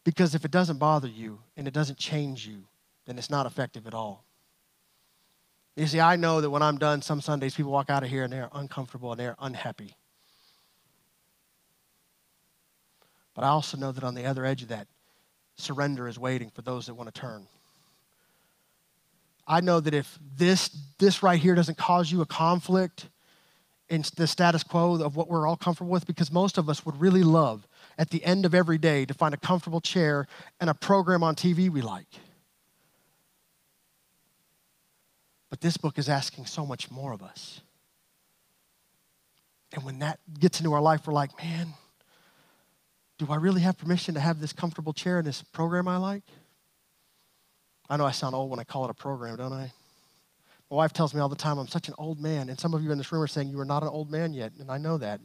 Because 0.08 0.34
if 0.34 0.46
it 0.46 0.50
doesn't 0.50 0.78
bother 0.78 1.06
you 1.06 1.38
and 1.54 1.68
it 1.68 1.74
doesn't 1.74 1.98
change 1.98 2.46
you, 2.46 2.64
then 3.04 3.18
it's 3.18 3.28
not 3.28 3.44
effective 3.44 3.86
at 3.86 3.92
all. 3.92 4.24
You 5.76 5.86
see, 5.86 6.00
I 6.00 6.16
know 6.16 6.40
that 6.40 6.48
when 6.48 6.62
I'm 6.62 6.78
done, 6.78 7.02
some 7.02 7.20
Sundays 7.20 7.54
people 7.54 7.72
walk 7.72 7.90
out 7.90 8.02
of 8.02 8.08
here 8.08 8.24
and 8.24 8.32
they're 8.32 8.48
uncomfortable 8.54 9.10
and 9.12 9.20
they're 9.20 9.36
unhappy. 9.38 9.94
But 13.34 13.44
I 13.44 13.48
also 13.48 13.76
know 13.76 13.92
that 13.92 14.02
on 14.02 14.14
the 14.14 14.24
other 14.24 14.46
edge 14.46 14.62
of 14.62 14.68
that, 14.68 14.86
surrender 15.58 16.08
is 16.08 16.18
waiting 16.18 16.48
for 16.48 16.62
those 16.62 16.86
that 16.86 16.94
want 16.94 17.14
to 17.14 17.20
turn. 17.20 17.46
I 19.46 19.60
know 19.60 19.78
that 19.78 19.92
if 19.92 20.18
this, 20.38 20.70
this 20.96 21.22
right 21.22 21.38
here 21.38 21.54
doesn't 21.54 21.76
cause 21.76 22.10
you 22.10 22.22
a 22.22 22.26
conflict 22.26 23.10
in 23.90 24.02
the 24.16 24.26
status 24.26 24.62
quo 24.62 25.02
of 25.02 25.16
what 25.16 25.28
we're 25.28 25.46
all 25.46 25.58
comfortable 25.58 25.90
with, 25.90 26.06
because 26.06 26.32
most 26.32 26.56
of 26.56 26.70
us 26.70 26.86
would 26.86 26.98
really 26.98 27.22
love 27.22 27.68
at 27.98 28.10
the 28.10 28.24
end 28.24 28.46
of 28.46 28.54
every 28.54 28.78
day 28.78 29.04
to 29.04 29.12
find 29.12 29.34
a 29.34 29.36
comfortable 29.36 29.80
chair 29.80 30.26
and 30.60 30.70
a 30.70 30.74
program 30.74 31.22
on 31.22 31.34
TV 31.34 31.68
we 31.68 31.82
like. 31.82 32.06
But 35.50 35.60
this 35.60 35.76
book 35.76 35.98
is 35.98 36.08
asking 36.08 36.46
so 36.46 36.64
much 36.64 36.90
more 36.90 37.12
of 37.12 37.22
us. 37.22 37.60
And 39.74 39.84
when 39.84 39.98
that 39.98 40.20
gets 40.38 40.60
into 40.60 40.72
our 40.72 40.80
life, 40.80 41.06
we're 41.06 41.12
like, 41.12 41.36
man, 41.42 41.74
do 43.18 43.26
I 43.28 43.36
really 43.36 43.62
have 43.62 43.76
permission 43.76 44.14
to 44.14 44.20
have 44.20 44.40
this 44.40 44.52
comfortable 44.52 44.92
chair 44.92 45.18
and 45.18 45.26
this 45.26 45.42
program 45.42 45.88
I 45.88 45.96
like? 45.96 46.22
I 47.90 47.96
know 47.96 48.06
I 48.06 48.12
sound 48.12 48.34
old 48.34 48.50
when 48.50 48.60
I 48.60 48.64
call 48.64 48.84
it 48.84 48.90
a 48.90 48.94
program, 48.94 49.36
don't 49.36 49.52
I? 49.52 49.72
My 50.70 50.76
wife 50.76 50.92
tells 50.92 51.14
me 51.14 51.20
all 51.20 51.30
the 51.30 51.36
time 51.36 51.58
I'm 51.58 51.66
such 51.66 51.88
an 51.88 51.94
old 51.98 52.20
man. 52.20 52.50
And 52.50 52.60
some 52.60 52.74
of 52.74 52.82
you 52.82 52.92
in 52.92 52.98
this 52.98 53.10
room 53.10 53.22
are 53.22 53.26
saying 53.26 53.48
you 53.48 53.58
are 53.58 53.64
not 53.64 53.82
an 53.82 53.88
old 53.88 54.10
man 54.10 54.34
yet. 54.34 54.52
And 54.60 54.70
I 54.70 54.78
know 54.78 54.98
that. 54.98 55.20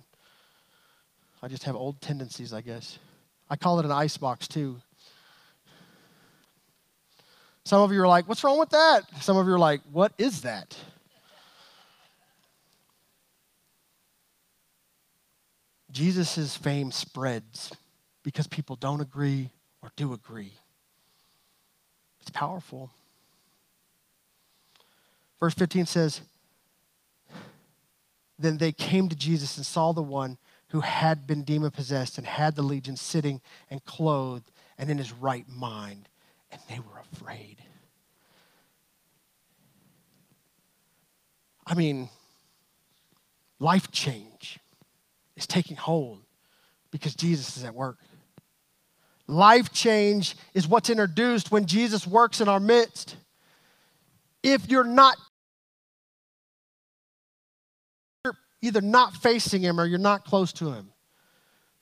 I 1.43 1.49
just 1.49 1.65
have 1.65 1.75
old 1.75 1.99
tendencies, 1.99 2.53
I 2.53 2.61
guess. 2.61 2.97
I 3.49 3.57
call 3.57 3.77
it 3.79 3.85
an 3.85 3.91
icebox, 3.91 4.47
too. 4.47 4.77
Some 7.65 7.81
of 7.81 7.91
you 7.91 8.01
are 8.01 8.07
like, 8.07 8.29
what's 8.29 8.45
wrong 8.45 8.57
with 8.57 8.69
that? 8.69 9.01
Some 9.19 9.35
of 9.35 9.45
you 9.45 9.51
are 9.51 9.59
like, 9.59 9.81
what 9.91 10.13
is 10.17 10.43
that? 10.43 10.77
Jesus' 15.91 16.55
fame 16.55 16.93
spreads 16.93 17.73
because 18.23 18.47
people 18.47 18.77
don't 18.77 19.01
agree 19.01 19.49
or 19.81 19.91
do 19.97 20.13
agree. 20.13 20.53
It's 22.21 22.31
powerful. 22.31 22.89
Verse 25.41 25.53
15 25.55 25.87
says, 25.87 26.21
Then 28.39 28.59
they 28.59 28.71
came 28.71 29.09
to 29.09 29.15
Jesus 29.15 29.57
and 29.57 29.65
saw 29.65 29.91
the 29.91 30.01
one 30.01 30.37
who 30.73 30.81
had 30.81 31.27
been 31.27 31.43
demon 31.43 31.69
possessed 31.69 32.17
and 32.17 32.25
had 32.25 32.55
the 32.55 32.63
legion 32.63 32.97
sitting 32.97 33.39
and 33.69 33.85
clothed 33.85 34.49
and 34.75 34.89
in 34.89 34.97
his 34.97 35.13
right 35.13 35.47
mind, 35.47 36.09
and 36.51 36.59
they 36.67 36.79
were 36.79 36.99
afraid. 37.13 37.57
I 41.67 41.75
mean, 41.75 42.09
life 43.59 43.91
change 43.91 44.57
is 45.35 45.45
taking 45.45 45.77
hold 45.77 46.23
because 46.89 47.13
Jesus 47.13 47.55
is 47.55 47.63
at 47.63 47.75
work. 47.75 47.99
Life 49.27 49.71
change 49.71 50.35
is 50.55 50.67
what's 50.67 50.89
introduced 50.89 51.51
when 51.51 51.67
Jesus 51.67 52.07
works 52.07 52.41
in 52.41 52.49
our 52.49 52.59
midst. 52.59 53.15
If 54.41 54.71
you're 54.71 54.83
not 54.83 55.17
either 58.63 58.79
not 58.79 59.13
facing 59.17 59.61
him 59.61 59.79
or 59.79 59.85
you're 59.85 59.99
not 59.99 60.23
close 60.23 60.53
to 60.53 60.71
him. 60.71 60.89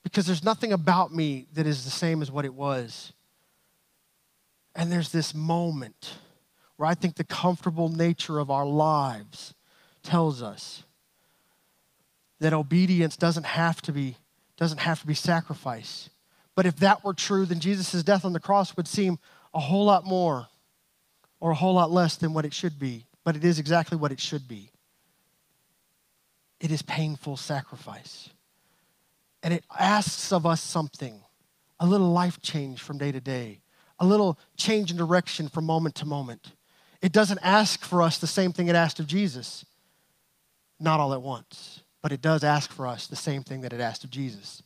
Because 0.03 0.25
there's 0.25 0.43
nothing 0.43 0.73
about 0.73 1.13
me 1.13 1.45
that 1.53 1.67
is 1.67 1.83
the 1.83 1.91
same 1.91 2.23
as 2.23 2.31
what 2.31 2.43
it 2.43 2.55
was. 2.55 3.13
And 4.75 4.91
there's 4.91 5.11
this 5.11 5.35
moment 5.35 6.15
where 6.77 6.89
I 6.89 6.95
think 6.95 7.15
the 7.15 7.23
comfortable 7.23 7.87
nature 7.87 8.39
of 8.39 8.49
our 8.49 8.65
lives 8.65 9.53
tells 10.01 10.41
us 10.41 10.83
that 12.39 12.51
obedience 12.51 13.15
doesn't 13.15 13.45
have 13.45 13.79
to 13.83 13.91
be 13.91 14.17
doesn't 14.57 14.79
have 14.79 15.01
to 15.01 15.07
be 15.07 15.13
sacrifice. 15.13 16.09
But 16.55 16.65
if 16.65 16.77
that 16.77 17.03
were 17.03 17.13
true, 17.13 17.45
then 17.45 17.59
Jesus' 17.59 18.03
death 18.03 18.25
on 18.25 18.33
the 18.33 18.39
cross 18.39 18.75
would 18.75 18.87
seem 18.87 19.17
a 19.53 19.59
whole 19.59 19.85
lot 19.85 20.05
more 20.05 20.47
or 21.39 21.51
a 21.51 21.55
whole 21.55 21.73
lot 21.73 21.91
less 21.91 22.15
than 22.15 22.33
what 22.33 22.45
it 22.45 22.53
should 22.53 22.77
be. 22.79 23.05
But 23.23 23.35
it 23.35 23.43
is 23.43 23.59
exactly 23.59 23.97
what 23.97 24.11
it 24.11 24.19
should 24.19 24.47
be. 24.47 24.70
It 26.62 26.71
is 26.71 26.84
painful 26.84 27.38
sacrifice. 27.38 28.30
And 29.43 29.54
it 29.54 29.65
asks 29.78 30.32
of 30.32 30.45
us 30.45 30.62
something 30.62 31.19
a 31.80 31.88
little 31.88 32.12
life 32.12 32.39
change 32.41 32.80
from 32.80 33.00
day 33.00 33.12
to 33.12 33.19
day, 33.19 33.62
a 34.00 34.06
little 34.06 34.38
change 34.56 34.91
in 34.91 34.97
direction 34.97 35.50
from 35.50 35.65
moment 35.65 35.95
to 35.95 36.06
moment. 36.06 36.54
It 37.02 37.12
doesn't 37.12 37.39
ask 37.41 37.84
for 37.84 38.04
us 38.04 38.19
the 38.19 38.28
same 38.28 38.54
thing 38.54 38.67
it 38.67 38.76
asked 38.76 39.00
of 39.00 39.08
Jesus, 39.08 39.65
not 40.80 41.00
all 41.00 41.13
at 41.13 41.24
once, 41.24 41.82
but 42.04 42.12
it 42.12 42.21
does 42.21 42.43
ask 42.43 42.71
for 42.71 42.86
us 42.86 43.08
the 43.08 43.15
same 43.15 43.41
thing 43.41 43.62
that 43.62 43.74
it 43.74 43.82
asked 43.82 44.04
of 44.04 44.12
Jesus, 44.12 44.62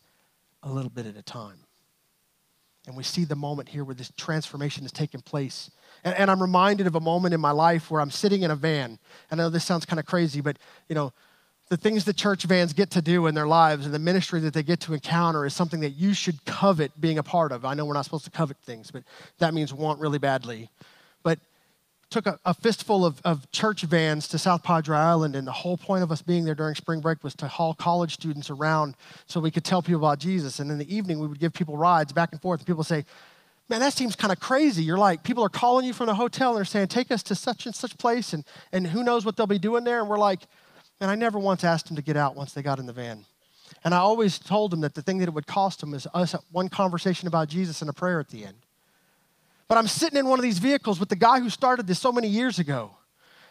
a 0.61 0.69
little 0.69 0.89
bit 0.89 1.05
at 1.05 1.15
a 1.15 1.21
time. 1.21 1.59
And 2.87 2.97
we 2.97 3.03
see 3.03 3.23
the 3.23 3.35
moment 3.35 3.69
here 3.69 3.85
where 3.85 3.95
this 3.95 4.11
transformation 4.17 4.83
is 4.83 4.91
taking 4.91 5.21
place. 5.21 5.71
And, 6.03 6.13
and, 6.15 6.29
I'm 6.29 6.41
reminded 6.41 6.85
of 6.85 6.95
a 6.95 6.99
moment 6.99 7.33
in 7.33 7.39
my 7.39 7.51
life 7.51 7.89
where 7.89 7.99
I'm 7.99 8.11
sitting 8.11 8.43
in 8.43 8.51
a 8.51 8.55
van. 8.55 8.99
And 9.31 9.41
I 9.41 9.45
know 9.45 9.49
this 9.49 9.63
sounds 9.63 9.85
kind 9.85 9.99
of 9.99 10.05
crazy, 10.05 10.39
but 10.39 10.59
you 10.87 10.93
know, 10.93 11.11
the 11.69 11.77
things 11.77 12.05
that 12.05 12.15
church 12.15 12.43
vans 12.43 12.73
get 12.73 12.91
to 12.91 13.01
do 13.01 13.25
in 13.25 13.33
their 13.33 13.47
lives 13.47 13.85
and 13.85 13.93
the 13.93 13.99
ministry 13.99 14.39
that 14.41 14.53
they 14.53 14.61
get 14.61 14.79
to 14.81 14.93
encounter 14.93 15.45
is 15.45 15.53
something 15.55 15.79
that 15.79 15.91
you 15.91 16.13
should 16.13 16.43
covet 16.45 16.99
being 17.01 17.17
a 17.17 17.23
part 17.23 17.51
of. 17.51 17.65
I 17.65 17.73
know 17.73 17.85
we're 17.85 17.93
not 17.93 18.05
supposed 18.05 18.25
to 18.25 18.31
covet 18.31 18.57
things, 18.57 18.91
but 18.91 19.03
that 19.39 19.53
means 19.53 19.73
want 19.73 19.99
really 19.99 20.19
badly. 20.19 20.69
But 21.23 21.39
took 22.11 22.27
a, 22.27 22.39
a 22.45 22.53
fistful 22.53 23.03
of, 23.03 23.19
of 23.25 23.49
church 23.51 23.81
vans 23.81 24.27
to 24.27 24.37
South 24.37 24.61
Padre 24.61 24.95
Island, 24.95 25.35
and 25.35 25.47
the 25.47 25.51
whole 25.51 25.75
point 25.75 26.03
of 26.03 26.11
us 26.11 26.21
being 26.21 26.45
there 26.45 26.53
during 26.53 26.75
spring 26.75 26.99
break 26.99 27.23
was 27.23 27.33
to 27.35 27.47
haul 27.47 27.73
college 27.73 28.13
students 28.13 28.51
around 28.51 28.95
so 29.25 29.39
we 29.39 29.49
could 29.49 29.63
tell 29.63 29.81
people 29.81 30.01
about 30.01 30.19
Jesus. 30.19 30.59
And 30.59 30.69
in 30.69 30.77
the 30.77 30.95
evening, 30.95 31.19
we 31.19 31.25
would 31.25 31.39
give 31.39 31.51
people 31.51 31.77
rides 31.77 32.13
back 32.13 32.31
and 32.31 32.39
forth, 32.39 32.59
and 32.59 32.67
people 32.67 32.83
say, 32.83 33.05
Man, 33.67 33.79
that 33.79 33.93
seems 33.93 34.15
kind 34.15 34.31
of 34.31 34.39
crazy. 34.39 34.83
You're 34.83 34.99
like, 34.99 35.23
people 35.23 35.43
are 35.43 35.49
calling 35.49 35.87
you 35.87 35.93
from 35.93 36.05
the 36.05 36.13
hotel 36.13 36.51
and 36.51 36.57
they're 36.57 36.65
saying, 36.65 36.89
Take 36.89 37.09
us 37.09 37.23
to 37.23 37.33
such 37.33 37.65
and 37.65 37.73
such 37.73 37.97
place, 37.97 38.33
and, 38.33 38.43
and 38.71 38.85
who 38.85 39.03
knows 39.03 39.25
what 39.25 39.35
they'll 39.35 39.47
be 39.47 39.57
doing 39.57 39.83
there. 39.83 39.99
And 39.99 40.07
we're 40.07 40.19
like, 40.19 40.41
and 40.99 41.11
I 41.11 41.15
never 41.15 41.39
once 41.39 41.63
asked 41.63 41.87
them 41.87 41.95
to 41.95 42.01
get 42.01 42.17
out 42.17 42.35
once 42.35 42.53
they 42.53 42.61
got 42.61 42.79
in 42.79 42.85
the 42.85 42.93
van. 42.93 43.25
And 43.83 43.93
I 43.93 43.97
always 43.97 44.39
told 44.39 44.71
them 44.71 44.81
that 44.81 44.95
the 44.95 45.01
thing 45.01 45.19
that 45.19 45.27
it 45.27 45.33
would 45.33 45.47
cost 45.47 45.79
them 45.79 45.93
is 45.93 46.07
us 46.13 46.35
one 46.51 46.69
conversation 46.69 47.27
about 47.27 47.49
Jesus 47.49 47.81
and 47.81 47.89
a 47.89 47.93
prayer 47.93 48.19
at 48.19 48.29
the 48.29 48.45
end. 48.45 48.57
But 49.67 49.77
I'm 49.77 49.87
sitting 49.87 50.17
in 50.17 50.27
one 50.27 50.39
of 50.39 50.43
these 50.43 50.59
vehicles 50.59 50.99
with 50.99 51.09
the 51.09 51.15
guy 51.15 51.39
who 51.39 51.49
started 51.49 51.87
this 51.87 51.99
so 51.99 52.11
many 52.11 52.27
years 52.27 52.59
ago. 52.59 52.91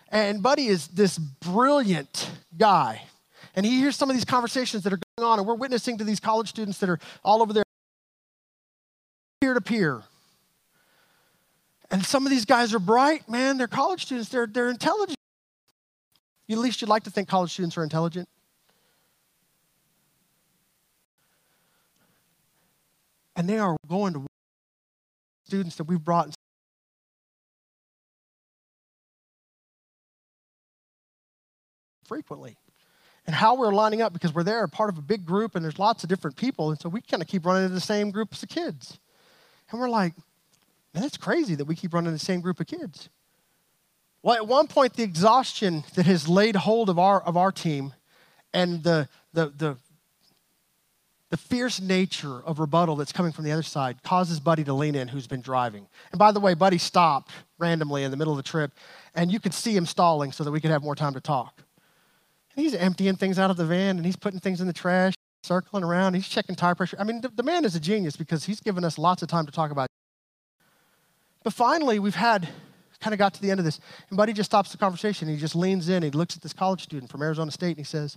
And 0.09 0.43
Buddy 0.43 0.67
is 0.67 0.89
this 0.89 1.19
brilliant 1.19 2.31
guy. 2.57 3.03
And 3.57 3.67
he 3.67 3.79
hears 3.79 3.97
some 3.97 4.11
of 4.11 4.17
these 4.17 4.25
conversations 4.25 4.85
that 4.85 4.93
are 4.93 4.99
going 5.17 5.29
on, 5.29 5.39
and 5.39 5.47
we're 5.47 5.55
witnessing 5.55 5.99
to 5.99 6.05
these 6.05 6.21
college 6.21 6.49
students 6.49 6.79
that 6.79 6.89
are 6.89 6.99
all 7.25 7.43
over 7.43 7.53
there, 7.53 7.65
peer 9.41 9.55
to 9.55 9.61
peer. 9.61 10.03
And 11.91 12.05
some 12.05 12.27
of 12.27 12.31
these 12.31 12.45
guys 12.45 12.75
are 12.75 12.79
bright, 12.79 13.29
man. 13.29 13.57
They're 13.57 13.69
college 13.69 14.07
students, 14.07 14.29
they're, 14.29 14.47
they're 14.47 14.71
intelligent. 14.71 15.17
At 16.51 16.59
least 16.59 16.81
you'd 16.81 16.91
like 16.91 17.05
to 17.05 17.11
think 17.11 17.29
college 17.29 17.53
students 17.53 17.77
are 17.79 17.83
intelligent. 17.83 18.29
And 23.37 23.49
they 23.49 23.59
are 23.59 23.77
going 23.89 24.13
to 24.15 24.27
students 25.45 25.77
that 25.77 25.85
we've 25.85 26.03
brought 26.03 26.35
frequently. 32.05 32.57
And 33.27 33.35
how 33.35 33.55
we're 33.55 33.73
lining 33.73 34.03
up 34.03 34.13
because 34.13 34.35
we're 34.35 34.43
there 34.43 34.69
part 34.69 34.91
of 34.91 34.99
a 34.99 35.03
big 35.03 35.25
group 35.25 35.55
and 35.55 35.65
there's 35.65 35.79
lots 35.79 36.03
of 36.03 36.11
different 36.11 36.37
people 36.37 36.71
and 36.71 36.79
so 36.79 36.91
we 36.91 37.01
kind 37.01 37.23
of 37.23 37.29
keep 37.29 37.47
running 37.47 37.65
into 37.65 37.75
the 37.75 37.81
same 37.81 38.11
groups 38.11 38.43
of 38.43 38.51
kids. 38.51 38.99
And 39.71 39.81
we're 39.81 39.89
like 39.89 40.13
man 40.93 41.03
that's 41.03 41.17
crazy 41.17 41.55
that 41.55 41.65
we 41.65 41.75
keep 41.75 41.95
running 41.95 42.13
the 42.13 42.19
same 42.19 42.43
group 42.43 42.61
of 42.61 42.67
kids 42.67 43.09
well, 44.25 44.37
at 44.37 44.49
one 44.49 44.69
point, 44.69 44.95
the 44.95 45.03
exhaustion 45.03 45.85
that 45.97 46.07
has 46.07 46.27
laid 46.27 46.57
hold 46.57 46.89
of 46.89 46.99
our, 46.99 47.21
of 47.21 47.37
our 47.37 47.53
team 47.53 47.93
and 48.55 48.83
the, 48.83 49.07
the, 49.35 49.51
the, 49.51 49.77
the 51.29 51.37
fierce 51.37 51.79
nature 51.79 52.41
of 52.43 52.59
rebuttal 52.59 52.97
that's 52.97 53.13
coming 53.13 53.33
from 53.33 53.45
the 53.45 53.53
other 53.53 53.63
side 53.63 54.03
causes 54.03 54.41
Buddy 54.41 54.65
to 54.65 54.73
lean 54.73 54.95
in, 54.95 55.09
who's 55.09 55.27
been 55.27 55.43
driving. 55.43 55.87
And 56.11 56.19
by 56.19 56.33
the 56.33 56.41
way, 56.41 56.55
Buddy 56.55 56.79
stopped 56.79 57.33
randomly 57.59 58.03
in 58.03 58.11
the 58.11 58.17
middle 58.17 58.33
of 58.33 58.39
the 58.39 58.49
trip, 58.49 58.73
and 59.15 59.31
you 59.31 59.39
could 59.39 59.53
see 59.53 59.77
him 59.77 59.85
stalling 59.85 60.33
so 60.33 60.43
that 60.43 60.51
we 60.51 60.59
could 60.59 60.71
have 60.71 60.83
more 60.83 60.95
time 60.95 61.13
to 61.13 61.21
talk. 61.21 61.63
And 62.57 62.65
he's 62.65 62.75
emptying 62.75 63.17
things 63.17 63.39
out 63.39 63.51
of 63.51 63.59
the 63.59 63.67
van, 63.67 63.99
and 63.99 64.07
he's 64.07 64.17
putting 64.17 64.41
things 64.41 64.63
in 64.63 64.67
the 64.67 64.73
trash, 64.73 65.13
circling 65.43 65.85
around, 65.85 66.15
he's 66.15 66.29
checking 66.29 66.55
tire 66.55 66.75
pressure. 66.75 66.97
I 66.99 67.05
mean, 67.05 67.21
the, 67.21 67.29
the 67.29 67.43
man 67.43 67.67
is 67.67 67.77
a 67.77 67.81
genius 67.81 68.17
because 68.17 68.47
he's 68.47 68.61
given 68.61 68.85
us 68.85 68.97
lots 68.97 69.21
of 69.21 69.29
time 69.29 69.45
to 69.45 69.53
talk 69.53 69.71
about. 69.71 69.87
But 71.43 71.53
finally, 71.53 71.99
we've 71.99 72.15
had 72.15 72.49
kind 73.05 73.13
of 73.13 73.19
got 73.19 73.35
to 73.35 73.43
the 73.43 73.51
end 73.51 73.61
of 73.61 73.67
this. 73.67 73.81
And 74.09 74.17
Buddy 74.17 74.33
just 74.33 74.51
stops 74.51 74.73
the 74.73 74.79
conversation. 74.79 75.29
He 75.29 75.37
just 75.37 75.55
leans 75.55 75.91
in. 75.91 76.03
He 76.03 76.11
looks 76.11 76.37
at 76.37 76.43
this 76.43 76.55
college 76.55 76.83
student 76.83 77.13
from 77.13 77.21
Arizona 77.21 77.51
State 77.51 77.77
and 77.77 77.79
he 77.79 77.85
says, 77.85 78.17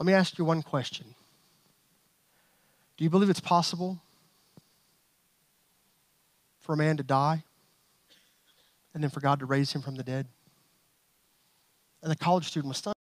Let 0.00 0.06
me 0.06 0.12
ask 0.12 0.36
you 0.38 0.44
one 0.44 0.60
question 0.62 1.06
Do 2.98 3.04
you 3.04 3.10
believe 3.10 3.30
it's 3.30 3.38
possible 3.38 4.00
for 6.58 6.72
a 6.72 6.76
man 6.76 6.96
to 6.96 7.04
die 7.04 7.44
and 8.92 9.04
then 9.04 9.10
for 9.10 9.20
God 9.20 9.38
to 9.38 9.46
raise 9.46 9.72
him 9.72 9.82
from 9.82 9.94
the 9.94 10.02
dead? 10.02 10.26
And 12.02 12.10
the 12.10 12.16
college 12.16 12.48
student 12.48 12.70
was 12.70 12.78
stunned. 12.78 12.96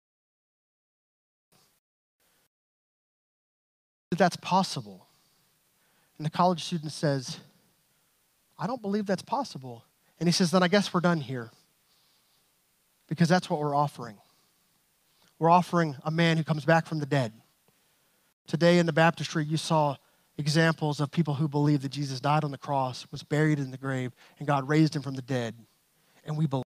That 4.11 4.18
that's 4.18 4.37
possible. 4.37 5.07
And 6.18 6.26
the 6.26 6.31
college 6.31 6.64
student 6.64 6.90
says, 6.90 7.38
I 8.59 8.66
don't 8.66 8.83
believe 8.83 9.07
that's 9.07 9.22
possible. 9.22 9.86
And 10.18 10.29
he 10.29 10.33
says, 10.33 10.50
Then 10.50 10.62
I 10.62 10.68
guess 10.68 10.92
we're 10.92 11.00
done 11.00 11.20
here. 11.20 11.50
Because 13.09 13.29
that's 13.29 13.48
what 13.48 13.61
we're 13.61 13.76
offering. 13.76 14.16
We're 15.38 15.50
offering 15.50 15.96
a 16.05 16.11
man 16.11 16.37
who 16.37 16.44
comes 16.44 16.64
back 16.64 16.87
from 16.87 16.98
the 16.98 17.07
dead. 17.07 17.33
Today 18.46 18.79
in 18.79 18.87
the 18.87 18.92
baptistry, 18.92 19.44
you 19.44 19.57
saw 19.57 19.96
examples 20.38 21.00
of 21.00 21.11
people 21.11 21.35
who 21.35 21.48
believe 21.48 21.83
that 21.83 21.90
Jesus 21.90 22.20
died 22.20 22.44
on 22.44 22.50
the 22.50 22.59
cross, 22.59 23.07
was 23.11 23.22
buried 23.22 23.59
in 23.59 23.70
the 23.70 23.76
grave, 23.76 24.12
and 24.38 24.46
God 24.46 24.68
raised 24.68 24.94
him 24.94 25.02
from 25.02 25.14
the 25.14 25.22
dead. 25.22 25.55
And 26.24 26.37
we 26.37 26.46
believe. 26.46 26.62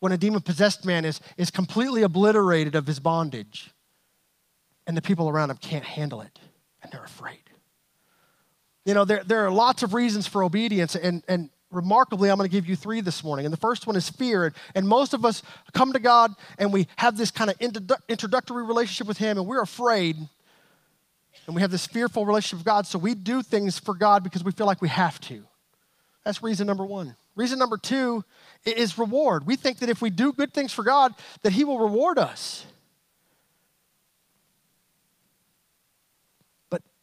When 0.00 0.12
a 0.12 0.18
demon 0.18 0.42
possessed 0.42 0.84
man 0.84 1.04
is, 1.04 1.20
is 1.36 1.50
completely 1.50 2.02
obliterated 2.02 2.76
of 2.76 2.86
his 2.86 3.00
bondage, 3.00 3.72
and 4.88 4.96
the 4.96 5.02
people 5.02 5.28
around 5.28 5.50
him 5.50 5.58
can't 5.58 5.84
handle 5.84 6.22
it, 6.22 6.40
and 6.82 6.90
they're 6.90 7.04
afraid. 7.04 7.38
You 8.84 8.94
know, 8.94 9.04
there, 9.04 9.22
there 9.22 9.46
are 9.46 9.50
lots 9.52 9.84
of 9.84 9.92
reasons 9.94 10.26
for 10.26 10.42
obedience, 10.42 10.96
and, 10.96 11.22
and 11.28 11.50
remarkably, 11.70 12.30
I'm 12.30 12.38
going 12.38 12.48
to 12.48 12.52
give 12.52 12.66
you 12.66 12.74
three 12.74 13.02
this 13.02 13.22
morning. 13.22 13.44
And 13.44 13.52
the 13.52 13.58
first 13.58 13.86
one 13.86 13.96
is 13.96 14.08
fear. 14.08 14.46
And, 14.46 14.54
and 14.74 14.88
most 14.88 15.12
of 15.12 15.26
us 15.26 15.42
come 15.74 15.92
to 15.92 15.98
God 15.98 16.34
and 16.56 16.72
we 16.72 16.88
have 16.96 17.18
this 17.18 17.30
kind 17.30 17.50
of 17.50 17.60
introductory 18.08 18.64
relationship 18.64 19.06
with 19.06 19.18
Him, 19.18 19.36
and 19.36 19.46
we're 19.46 19.60
afraid. 19.60 20.16
And 21.46 21.54
we 21.54 21.60
have 21.60 21.70
this 21.70 21.86
fearful 21.86 22.24
relationship 22.24 22.60
with 22.60 22.66
God, 22.66 22.86
so 22.86 22.98
we 22.98 23.14
do 23.14 23.42
things 23.42 23.78
for 23.78 23.94
God 23.94 24.24
because 24.24 24.42
we 24.42 24.52
feel 24.52 24.66
like 24.66 24.80
we 24.80 24.88
have 24.88 25.20
to. 25.22 25.44
That's 26.24 26.42
reason 26.42 26.66
number 26.66 26.84
one. 26.84 27.14
Reason 27.36 27.58
number 27.58 27.76
two 27.76 28.24
is 28.64 28.98
reward. 28.98 29.46
We 29.46 29.56
think 29.56 29.78
that 29.78 29.88
if 29.90 30.02
we 30.02 30.10
do 30.10 30.32
good 30.32 30.52
things 30.52 30.72
for 30.72 30.82
God, 30.82 31.14
that 31.42 31.52
He 31.52 31.64
will 31.64 31.78
reward 31.78 32.18
us. 32.18 32.64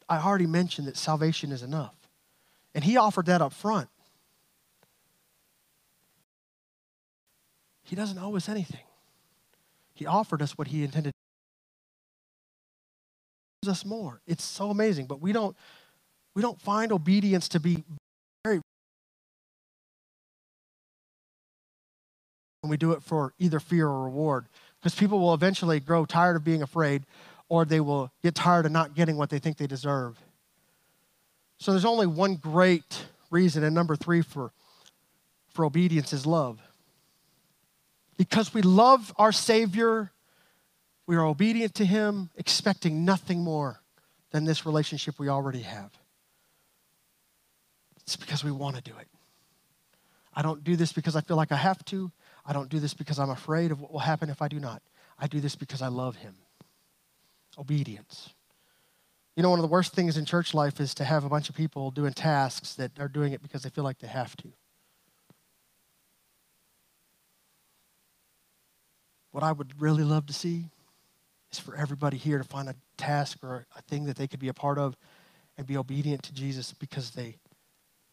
I 0.07 0.19
already 0.19 0.47
mentioned 0.47 0.87
that 0.87 0.97
salvation 0.97 1.51
is 1.51 1.63
enough. 1.63 1.95
And 2.73 2.83
he 2.83 2.97
offered 2.97 3.25
that 3.27 3.41
up 3.41 3.53
front. 3.53 3.89
He 7.83 7.95
doesn't 7.95 8.17
owe 8.17 8.35
us 8.35 8.49
anything. 8.49 8.81
He 9.93 10.05
offered 10.05 10.41
us 10.41 10.57
what 10.57 10.67
he 10.67 10.83
intended 10.83 11.13
us 13.67 13.85
more. 13.85 14.21
It's 14.27 14.43
so 14.43 14.69
amazing, 14.69 15.07
but 15.07 15.21
we 15.21 15.31
don't 15.31 15.55
we 16.35 16.41
don't 16.41 16.59
find 16.59 16.91
obedience 16.91 17.47
to 17.49 17.59
be 17.59 17.83
very 18.43 18.59
when 22.61 22.69
we 22.69 22.77
do 22.77 22.91
it 22.91 23.01
for 23.01 23.33
either 23.39 23.59
fear 23.59 23.87
or 23.87 24.03
reward 24.03 24.47
because 24.79 24.93
people 24.93 25.19
will 25.19 25.33
eventually 25.33 25.79
grow 25.79 26.05
tired 26.05 26.35
of 26.35 26.43
being 26.43 26.61
afraid 26.61 27.05
or 27.49 27.65
they 27.65 27.79
will 27.79 28.11
get 28.23 28.35
tired 28.35 28.65
of 28.65 28.71
not 28.71 28.95
getting 28.95 29.17
what 29.17 29.29
they 29.29 29.39
think 29.39 29.57
they 29.57 29.67
deserve. 29.67 30.17
So 31.57 31.71
there's 31.71 31.85
only 31.85 32.07
one 32.07 32.35
great 32.35 33.05
reason, 33.29 33.63
and 33.63 33.73
number 33.73 33.95
three 33.95 34.21
for, 34.21 34.51
for 35.49 35.65
obedience 35.65 36.11
is 36.13 36.25
love. 36.25 36.59
Because 38.17 38.53
we 38.53 38.61
love 38.61 39.13
our 39.17 39.31
Savior, 39.31 40.11
we 41.05 41.15
are 41.15 41.25
obedient 41.25 41.75
to 41.75 41.85
Him, 41.85 42.29
expecting 42.35 43.05
nothing 43.05 43.39
more 43.41 43.81
than 44.31 44.45
this 44.45 44.65
relationship 44.65 45.19
we 45.19 45.29
already 45.29 45.61
have. 45.61 45.91
It's 48.01 48.15
because 48.15 48.43
we 48.43 48.51
want 48.51 48.75
to 48.75 48.81
do 48.81 48.91
it. 48.99 49.07
I 50.33 50.41
don't 50.41 50.63
do 50.63 50.75
this 50.75 50.91
because 50.91 51.15
I 51.15 51.21
feel 51.21 51.37
like 51.37 51.51
I 51.51 51.55
have 51.55 51.83
to. 51.85 52.11
I 52.45 52.53
don't 52.53 52.69
do 52.69 52.79
this 52.79 52.93
because 52.93 53.17
I'm 53.19 53.29
afraid 53.29 53.71
of 53.71 53.79
what 53.81 53.91
will 53.91 53.99
happen 53.99 54.29
if 54.29 54.41
I 54.41 54.47
do 54.47 54.59
not. 54.59 54.81
I 55.17 55.27
do 55.27 55.39
this 55.39 55.55
because 55.55 55.81
I 55.81 55.87
love 55.87 56.17
Him 56.17 56.35
obedience. 57.57 58.29
You 59.35 59.43
know, 59.43 59.49
one 59.49 59.59
of 59.59 59.63
the 59.63 59.71
worst 59.71 59.93
things 59.93 60.17
in 60.17 60.25
church 60.25 60.53
life 60.53 60.79
is 60.79 60.93
to 60.95 61.03
have 61.03 61.25
a 61.25 61.29
bunch 61.29 61.49
of 61.49 61.55
people 61.55 61.91
doing 61.91 62.13
tasks 62.13 62.75
that 62.75 62.91
are 62.99 63.09
doing 63.09 63.33
it 63.33 63.41
because 63.41 63.63
they 63.63 63.69
feel 63.69 63.83
like 63.83 63.99
they 63.99 64.07
have 64.07 64.35
to. 64.37 64.53
What 69.31 69.43
I 69.43 69.51
would 69.51 69.81
really 69.81 70.03
love 70.03 70.25
to 70.27 70.33
see 70.33 70.65
is 71.51 71.59
for 71.59 71.75
everybody 71.75 72.15
here 72.15 72.37
to 72.37 72.43
find 72.45 72.69
a 72.69 72.75
task 72.97 73.39
or 73.43 73.65
a 73.75 73.81
thing 73.81 74.05
that 74.05 74.15
they 74.15 74.27
could 74.27 74.39
be 74.39 74.47
a 74.47 74.53
part 74.53 74.77
of 74.77 74.95
and 75.57 75.67
be 75.67 75.75
obedient 75.75 76.23
to 76.23 76.33
Jesus 76.33 76.73
because 76.73 77.11
they 77.11 77.35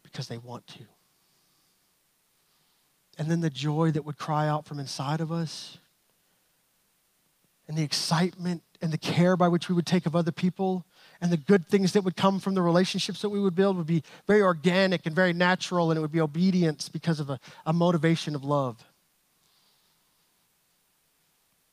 because 0.02 0.26
they 0.26 0.38
want 0.38 0.66
to. 0.66 0.84
And 3.18 3.30
then 3.30 3.40
the 3.40 3.50
joy 3.50 3.92
that 3.92 4.04
would 4.04 4.18
cry 4.18 4.48
out 4.48 4.66
from 4.66 4.80
inside 4.80 5.20
of 5.20 5.30
us 5.30 5.78
and 7.68 7.76
the 7.76 7.82
excitement 7.82 8.62
and 8.82 8.92
the 8.92 8.98
care 8.98 9.36
by 9.36 9.48
which 9.48 9.68
we 9.68 9.74
would 9.74 9.86
take 9.86 10.04
of 10.04 10.14
other 10.14 10.32
people 10.32 10.84
and 11.22 11.30
the 11.30 11.36
good 11.36 11.68
things 11.68 11.92
that 11.92 12.02
would 12.02 12.16
come 12.16 12.40
from 12.40 12.54
the 12.54 12.62
relationships 12.62 13.22
that 13.22 13.28
we 13.28 13.38
would 13.38 13.54
build 13.54 13.76
would 13.76 13.86
be 13.86 14.02
very 14.26 14.42
organic 14.42 15.06
and 15.06 15.14
very 15.14 15.32
natural, 15.32 15.90
and 15.90 15.96
it 15.96 16.00
would 16.00 16.10
be 16.10 16.20
obedience 16.20 16.88
because 16.88 17.20
of 17.20 17.30
a, 17.30 17.38
a 17.64 17.72
motivation 17.72 18.34
of 18.34 18.42
love. 18.42 18.84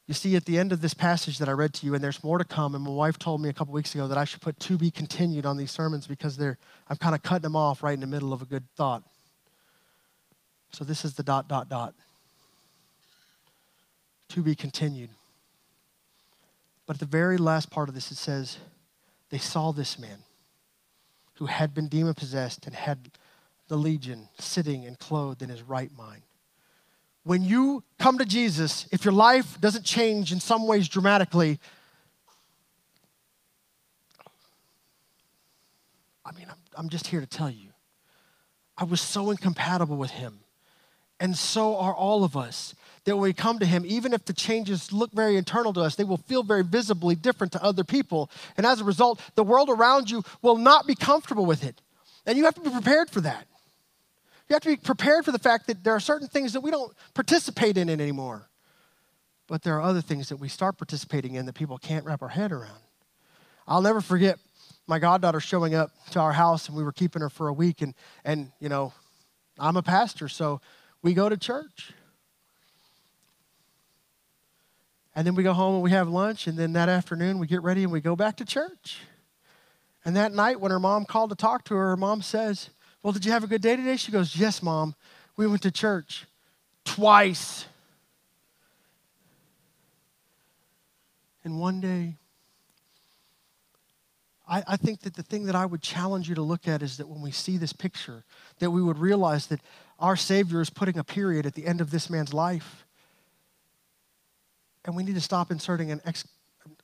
You 0.06 0.14
see, 0.14 0.36
at 0.36 0.46
the 0.46 0.60
end 0.60 0.72
of 0.72 0.82
this 0.82 0.94
passage 0.94 1.40
that 1.40 1.50
I 1.50 1.52
read 1.54 1.74
to 1.76 1.86
you, 1.86 1.96
and 1.96 2.04
there's 2.04 2.24
more 2.24 2.38
to 2.38 2.46
come, 2.46 2.76
and 2.76 2.84
my 2.84 2.92
wife 2.92 3.18
told 3.18 3.42
me 3.42 3.50
a 3.50 3.54
couple 3.54 3.74
weeks 3.74 3.94
ago 3.96 4.08
that 4.08 4.18
I 4.20 4.24
should 4.24 4.42
put 4.42 4.60
to 4.60 4.78
be 4.78 4.92
continued 4.92 5.48
on 5.48 5.58
these 5.58 5.72
sermons 5.72 6.06
because 6.06 6.38
they're, 6.38 6.60
I'm 6.88 6.98
kind 6.98 7.16
of 7.16 7.24
cutting 7.24 7.42
them 7.42 7.56
off 7.56 7.82
right 7.82 7.94
in 7.94 8.02
the 8.02 8.08
middle 8.08 8.34
of 8.34 8.44
a 8.44 8.46
good 8.46 8.64
thought. 8.76 9.04
So 10.72 10.84
this 10.84 11.04
is 11.04 11.16
the 11.16 11.24
dot, 11.24 11.48
dot, 11.48 11.70
dot. 11.70 11.96
To 14.30 14.44
be 14.44 14.54
continued. 14.54 15.10
But 16.90 16.96
at 16.96 17.02
the 17.02 17.18
very 17.18 17.38
last 17.38 17.70
part 17.70 17.88
of 17.88 17.94
this, 17.94 18.12
it 18.12 18.18
says, 18.18 18.58
they 19.30 19.38
saw 19.38 19.72
this 19.72 20.00
man 20.00 20.24
who 21.36 21.46
had 21.46 21.72
been 21.76 21.88
demon 21.88 22.16
possessed 22.16 22.66
and 22.66 22.74
had 22.74 23.12
the 23.68 23.78
legion 23.78 24.28
sitting 24.40 24.88
and 24.88 24.98
clothed 24.98 25.44
in 25.44 25.50
his 25.50 25.62
right 25.62 25.96
mind. 25.96 26.24
When 27.24 27.44
you 27.44 27.84
come 28.00 28.18
to 28.18 28.26
Jesus, 28.26 28.88
if 28.92 29.06
your 29.06 29.14
life 29.14 29.62
doesn't 29.62 29.86
change 29.86 30.32
in 30.32 30.40
some 30.40 30.66
ways 30.66 30.90
dramatically, 30.90 31.60
I 36.26 36.32
mean, 36.32 36.48
I'm, 36.50 36.58
I'm 36.76 36.90
just 36.90 37.06
here 37.06 37.22
to 37.22 37.28
tell 37.28 37.52
you, 37.52 37.70
I 38.76 38.86
was 38.86 39.00
so 39.00 39.30
incompatible 39.30 39.98
with 39.98 40.10
him. 40.10 40.40
And 41.20 41.38
so 41.38 41.78
are 41.78 41.94
all 41.94 42.24
of 42.24 42.36
us 42.36 42.74
that 43.06 43.16
when 43.16 43.24
we 43.24 43.34
come 43.34 43.60
to 43.60 43.66
Him, 43.66 43.84
even 43.86 44.14
if 44.14 44.26
the 44.26 44.34
changes 44.34 44.92
look 44.92 45.12
very 45.12 45.38
internal 45.38 45.74
to 45.74 45.82
us, 45.82 45.96
they 45.96 46.04
will 46.04 46.18
feel 46.18 46.44
very 46.44 46.64
visibly 46.64 47.16
different 47.16 47.54
to 47.54 47.64
other 47.64 47.84
people. 47.84 48.30
And 48.58 48.66
as 48.66 48.82
a 48.82 48.84
result, 48.84 49.22
the 49.36 49.44
world 49.44 49.70
around 49.70 50.10
you 50.10 50.24
will 50.42 50.58
not 50.58 50.88
be 50.88 50.96
comfortable 50.96 51.46
with 51.46 51.64
it. 51.64 51.82
And 52.26 52.38
you 52.38 52.46
have 52.46 52.56
to 52.56 52.62
be 52.62 52.70
prepared 52.70 53.10
for 53.10 53.22
that. 53.22 53.48
You 54.48 54.56
have 54.56 54.64
to 54.64 54.70
be 54.70 54.78
prepared 54.78 55.26
for 55.26 55.32
the 55.32 55.40
fact 55.40 55.68
that 55.68 55.84
there 55.84 55.94
are 55.94 56.00
certain 56.00 56.28
things 56.28 56.54
that 56.54 56.62
we 56.62 56.72
don't 56.72 56.92
participate 57.14 57.78
in 57.78 57.90
anymore. 57.90 58.48
But 59.48 59.64
there 59.64 59.76
are 59.76 59.82
other 59.82 60.02
things 60.02 60.30
that 60.30 60.38
we 60.38 60.50
start 60.50 60.78
participating 60.78 61.36
in 61.36 61.46
that 61.46 61.54
people 61.54 61.78
can't 61.78 62.06
wrap 62.06 62.22
our 62.22 62.30
head 62.30 62.52
around. 62.52 62.82
I'll 63.68 63.82
never 63.82 64.02
forget 64.02 64.40
my 64.88 64.98
goddaughter 64.98 65.40
showing 65.40 65.76
up 65.76 65.92
to 66.12 66.20
our 66.20 66.32
house 66.32 66.68
and 66.68 66.76
we 66.76 66.84
were 66.84 66.92
keeping 66.92 67.22
her 67.22 67.30
for 67.30 67.48
a 67.48 67.54
week 67.54 67.82
and 67.84 67.94
and 68.26 68.52
you 68.60 68.70
know, 68.70 68.92
I'm 69.60 69.78
a 69.78 69.84
pastor, 69.84 70.28
so 70.28 70.62
we 71.04 71.14
go 71.14 71.30
to 71.30 71.38
church. 71.38 71.92
And 75.20 75.28
then 75.28 75.36
we 75.36 75.44
go 75.44 75.52
home 75.52 75.74
and 75.74 75.84
we 75.84 75.92
have 75.92 76.08
lunch, 76.08 76.48
and 76.48 76.58
then 76.58 76.72
that 76.72 76.88
afternoon 76.88 77.40
we 77.40 77.48
get 77.48 77.62
ready 77.62 77.84
and 77.84 77.92
we 77.92 78.00
go 78.00 78.16
back 78.16 78.38
to 78.38 78.46
church. 78.46 79.02
And 80.06 80.16
that 80.16 80.32
night, 80.32 80.62
when 80.62 80.72
her 80.72 80.80
mom 80.80 81.04
called 81.04 81.32
to 81.32 81.36
talk 81.36 81.66
to 81.66 81.76
her, 81.76 81.90
her 81.90 81.98
mom 81.98 82.22
says, 82.22 82.70
Well, 83.04 83.12
did 83.12 83.26
you 83.26 83.34
have 83.34 83.44
a 83.44 83.48
good 83.48 83.62
day 83.62 83.76
today? 83.76 83.98
She 83.98 84.14
goes, 84.14 84.38
Yes, 84.38 84.64
mom. 84.64 84.96
We 85.36 85.46
went 85.46 85.62
to 85.64 85.72
church 85.72 86.26
twice. 86.86 87.66
And 91.44 91.60
one 91.60 91.82
day, 91.82 92.16
I, 94.48 94.64
I, 94.66 94.78
think 94.78 95.02
that 95.02 95.16
the 95.16 95.24
thing 95.24 95.48
that 95.48 95.56
I 95.56 95.66
would 95.66 95.82
challenge 95.82 96.30
you 96.30 96.36
to 96.36 96.42
look 96.42 96.66
at 96.66 96.82
is 96.82 96.96
that 96.96 97.10
when 97.10 97.22
we 97.22 97.32
see 97.32 97.58
this 97.58 97.74
picture, 97.74 98.24
that 98.60 98.72
we 98.72 98.82
would 98.82 98.98
realize 98.98 99.48
that 99.48 99.60
our 100.00 100.16
Savior 100.16 100.62
is 100.62 100.70
putting 100.70 100.98
a 100.98 101.04
period 101.04 101.46
at 101.46 101.56
the 101.56 101.66
end 101.66 101.82
of 101.82 101.92
this 101.92 102.10
man's 102.10 102.34
life. 102.34 102.86
And 104.86 104.96
we 104.96 105.04
need 105.04 105.16
to 105.16 105.22
stop 105.22 105.52
inserting 105.52 105.92
an 105.92 106.02
ex, 106.06 106.26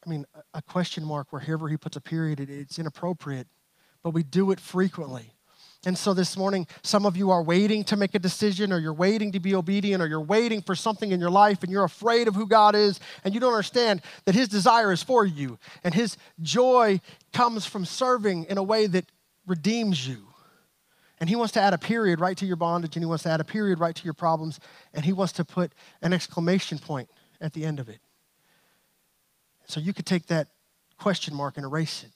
I 0.06 0.10
mean, 0.10 0.26
a 0.54 0.62
question 0.62 1.04
mark 1.04 1.32
wherever 1.32 1.68
he 1.68 1.78
puts 1.78 1.96
a 1.96 2.02
period. 2.02 2.40
It's 2.40 2.78
inappropriate, 2.78 3.48
but 4.04 4.12
we 4.12 4.24
do 4.24 4.52
it 4.52 4.60
frequently. 4.60 5.32
And 5.86 5.96
so 5.96 6.16
this 6.16 6.36
morning, 6.36 6.66
some 6.82 7.06
of 7.06 7.16
you 7.16 7.30
are 7.30 7.44
waiting 7.44 7.84
to 7.86 7.96
make 7.96 8.16
a 8.16 8.20
decision, 8.20 8.74
or 8.74 8.80
you're 8.80 8.92
waiting 8.92 9.32
to 9.34 9.40
be 9.40 9.54
obedient, 9.54 10.02
or 10.02 10.08
you're 10.08 10.20
waiting 10.20 10.62
for 10.62 10.74
something 10.74 11.12
in 11.12 11.20
your 11.20 11.30
life, 11.30 11.62
and 11.62 11.72
you're 11.72 11.84
afraid 11.84 12.28
of 12.28 12.34
who 12.34 12.48
God 12.48 12.74
is, 12.74 13.00
and 13.24 13.36
you 13.36 13.40
don't 13.40 13.54
understand 13.54 14.02
that 14.26 14.34
His 14.34 14.48
desire 14.48 14.92
is 14.92 15.04
for 15.04 15.26
you, 15.26 15.60
and 15.84 15.94
His 15.94 16.18
joy 16.42 17.00
comes 17.34 17.68
from 17.68 17.86
serving 17.86 18.46
in 18.46 18.58
a 18.58 18.64
way 18.64 18.88
that 18.88 19.06
redeems 19.46 20.08
you. 20.08 20.26
And 21.20 21.30
He 21.30 21.36
wants 21.36 21.54
to 21.54 21.62
add 21.62 21.74
a 21.74 21.78
period 21.78 22.20
right 22.20 22.36
to 22.38 22.48
your 22.48 22.56
bondage, 22.56 22.96
and 22.96 23.04
He 23.04 23.08
wants 23.08 23.24
to 23.24 23.30
add 23.30 23.40
a 23.40 23.46
period 23.46 23.80
right 23.80 23.96
to 23.96 24.04
your 24.04 24.16
problems, 24.16 24.60
and 24.92 25.06
He 25.06 25.14
wants 25.14 25.34
to 25.34 25.46
put 25.46 25.72
an 26.02 26.14
exclamation 26.14 26.80
point 26.80 27.10
at 27.42 27.54
the 27.54 27.66
end 27.66 27.80
of 27.80 27.90
it. 27.90 28.00
So 29.68 29.80
you 29.80 29.94
could 29.94 30.06
take 30.06 30.28
that 30.28 30.48
question 30.98 31.34
mark 31.34 31.58
and 31.58 31.66
erase 31.66 32.04
it 32.04 32.12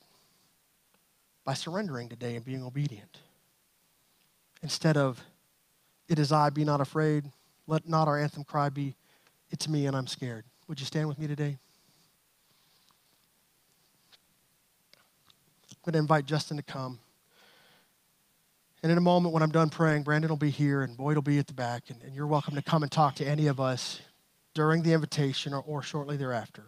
by 1.45 1.53
surrendering 1.53 2.10
today 2.10 2.36
and 2.36 2.45
being 2.45 2.63
obedient 2.63 3.17
instead 4.62 4.97
of, 4.97 5.21
It 6.08 6.19
is 6.19 6.32
I, 6.32 6.49
be 6.49 6.63
not 6.63 6.82
afraid. 6.82 7.25
Let 7.67 7.88
not 7.88 8.08
our 8.08 8.19
anthem 8.19 8.43
cry 8.43 8.69
be, 8.69 8.95
It's 9.49 9.67
me 9.67 9.86
and 9.86 9.95
I'm 9.95 10.08
scared. 10.08 10.45
Would 10.67 10.79
you 10.79 10.86
stand 10.86 11.08
with 11.08 11.17
me 11.17 11.27
today? 11.27 11.58
I'm 15.71 15.77
going 15.86 15.93
to 15.93 15.99
invite 15.99 16.25
Justin 16.25 16.58
to 16.58 16.63
come. 16.63 16.99
And 18.82 18.91
in 18.91 18.97
a 18.97 19.01
moment, 19.01 19.34
when 19.34 19.43
I'm 19.43 19.51
done 19.51 19.69
praying, 19.69 20.03
Brandon 20.03 20.29
will 20.29 20.38
be 20.38 20.51
here 20.51 20.84
and 20.84 20.95
Boyd 20.95 21.15
will 21.15 21.21
be 21.21 21.39
at 21.39 21.47
the 21.47 21.53
back. 21.53 21.89
And, 21.89 22.01
and 22.03 22.15
you're 22.15 22.27
welcome 22.27 22.55
to 22.55 22.62
come 22.62 22.84
and 22.84 22.91
talk 22.91 23.15
to 23.15 23.25
any 23.25 23.47
of 23.47 23.60
us 23.60 23.99
during 24.60 24.84
the 24.84 24.91
invitation 24.91 25.54
or, 25.54 25.63
or 25.65 25.82
shortly 25.82 26.17
thereafter. 26.17 26.65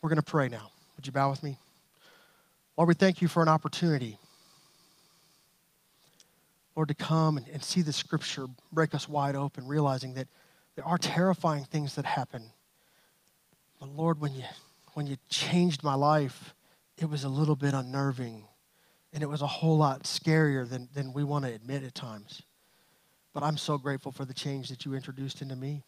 We're 0.00 0.08
going 0.08 0.22
to 0.22 0.22
pray 0.22 0.48
now. 0.48 0.70
Would 0.94 1.04
you 1.04 1.10
bow 1.10 1.30
with 1.30 1.42
me? 1.42 1.58
Lord, 2.76 2.86
we 2.86 2.94
thank 2.94 3.20
you 3.20 3.26
for 3.26 3.42
an 3.42 3.48
opportunity 3.48 4.18
Lord, 6.76 6.86
to 6.86 6.94
come 6.94 7.38
and, 7.38 7.48
and 7.48 7.60
see 7.60 7.82
the 7.82 7.92
scripture 7.92 8.46
break 8.70 8.94
us 8.94 9.08
wide 9.08 9.34
open, 9.34 9.66
realizing 9.66 10.14
that 10.14 10.28
there 10.76 10.84
are 10.84 10.96
terrifying 10.96 11.64
things 11.64 11.96
that 11.96 12.04
happen. 12.04 12.52
But 13.80 13.88
Lord, 13.88 14.20
when 14.20 14.32
you, 14.36 14.44
when 14.94 15.08
you 15.08 15.16
changed 15.28 15.82
my 15.82 15.94
life, 15.94 16.54
it 16.96 17.10
was 17.10 17.24
a 17.24 17.28
little 17.28 17.56
bit 17.56 17.74
unnerving 17.74 18.44
and 19.12 19.24
it 19.24 19.26
was 19.26 19.42
a 19.42 19.48
whole 19.48 19.76
lot 19.76 20.04
scarier 20.04 20.68
than, 20.68 20.88
than 20.94 21.12
we 21.12 21.24
want 21.24 21.46
to 21.46 21.52
admit 21.52 21.82
at 21.82 21.96
times. 21.96 22.42
But 23.38 23.46
I'm 23.46 23.56
so 23.56 23.78
grateful 23.78 24.10
for 24.10 24.24
the 24.24 24.34
change 24.34 24.68
that 24.68 24.84
you 24.84 24.94
introduced 24.94 25.42
into 25.42 25.54
me. 25.54 25.84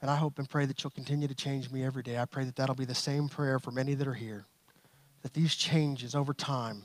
And 0.00 0.08
I 0.08 0.14
hope 0.14 0.38
and 0.38 0.48
pray 0.48 0.64
that 0.64 0.80
you'll 0.80 0.92
continue 0.92 1.26
to 1.26 1.34
change 1.34 1.72
me 1.72 1.82
every 1.82 2.04
day. 2.04 2.18
I 2.18 2.24
pray 2.24 2.44
that 2.44 2.54
that'll 2.54 2.76
be 2.76 2.84
the 2.84 2.94
same 2.94 3.28
prayer 3.28 3.58
for 3.58 3.72
many 3.72 3.94
that 3.94 4.06
are 4.06 4.14
here, 4.14 4.46
that 5.22 5.34
these 5.34 5.56
changes 5.56 6.14
over 6.14 6.34
time 6.34 6.84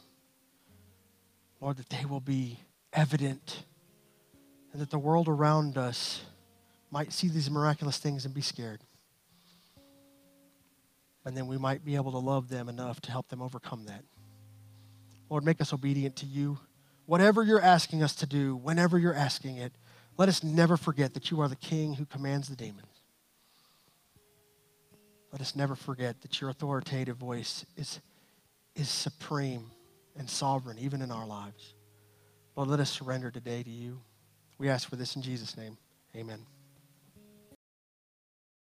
Lord, 1.61 1.77
that 1.77 1.89
they 1.89 2.05
will 2.05 2.19
be 2.19 2.59
evident 2.91 3.65
and 4.73 4.81
that 4.81 4.89
the 4.89 4.97
world 4.97 5.27
around 5.27 5.77
us 5.77 6.23
might 6.89 7.13
see 7.13 7.27
these 7.27 7.51
miraculous 7.51 7.99
things 7.99 8.25
and 8.25 8.33
be 8.33 8.41
scared. 8.41 8.81
And 11.23 11.37
then 11.37 11.45
we 11.45 11.59
might 11.59 11.85
be 11.85 11.95
able 11.97 12.13
to 12.13 12.17
love 12.17 12.49
them 12.49 12.67
enough 12.67 12.99
to 13.01 13.11
help 13.11 13.27
them 13.27 13.43
overcome 13.43 13.85
that. 13.85 14.03
Lord, 15.29 15.45
make 15.45 15.61
us 15.61 15.71
obedient 15.71 16.15
to 16.15 16.25
you. 16.25 16.57
Whatever 17.07 17.41
you're 17.41 17.61
asking 17.61 18.03
us 18.03 18.13
to 18.15 18.25
do, 18.27 18.57
whenever 18.57 18.99
you're 18.99 19.13
asking 19.13 19.55
it, 19.57 19.71
let 20.17 20.27
us 20.27 20.43
never 20.43 20.75
forget 20.75 21.13
that 21.13 21.31
you 21.31 21.39
are 21.39 21.47
the 21.47 21.55
King 21.55 21.93
who 21.93 22.05
commands 22.05 22.49
the 22.49 22.55
demons. 22.55 23.01
Let 25.31 25.39
us 25.39 25.55
never 25.55 25.73
forget 25.73 26.21
that 26.21 26.41
your 26.41 26.49
authoritative 26.49 27.15
voice 27.15 27.65
is, 27.77 28.01
is 28.75 28.89
supreme 28.89 29.71
and 30.17 30.29
sovereign, 30.29 30.77
even 30.79 31.01
in 31.01 31.09
our 31.09 31.25
lives. 31.25 31.75
Lord, 32.57 32.69
let 32.69 32.81
us 32.81 32.89
surrender 32.89 33.31
today 33.31 33.63
to 33.63 33.69
you. 33.69 34.01
We 34.57 34.67
ask 34.67 34.89
for 34.89 34.97
this 34.97 35.15
in 35.15 35.21
Jesus' 35.21 35.55
name. 35.55 35.77
Amen. 36.13 36.56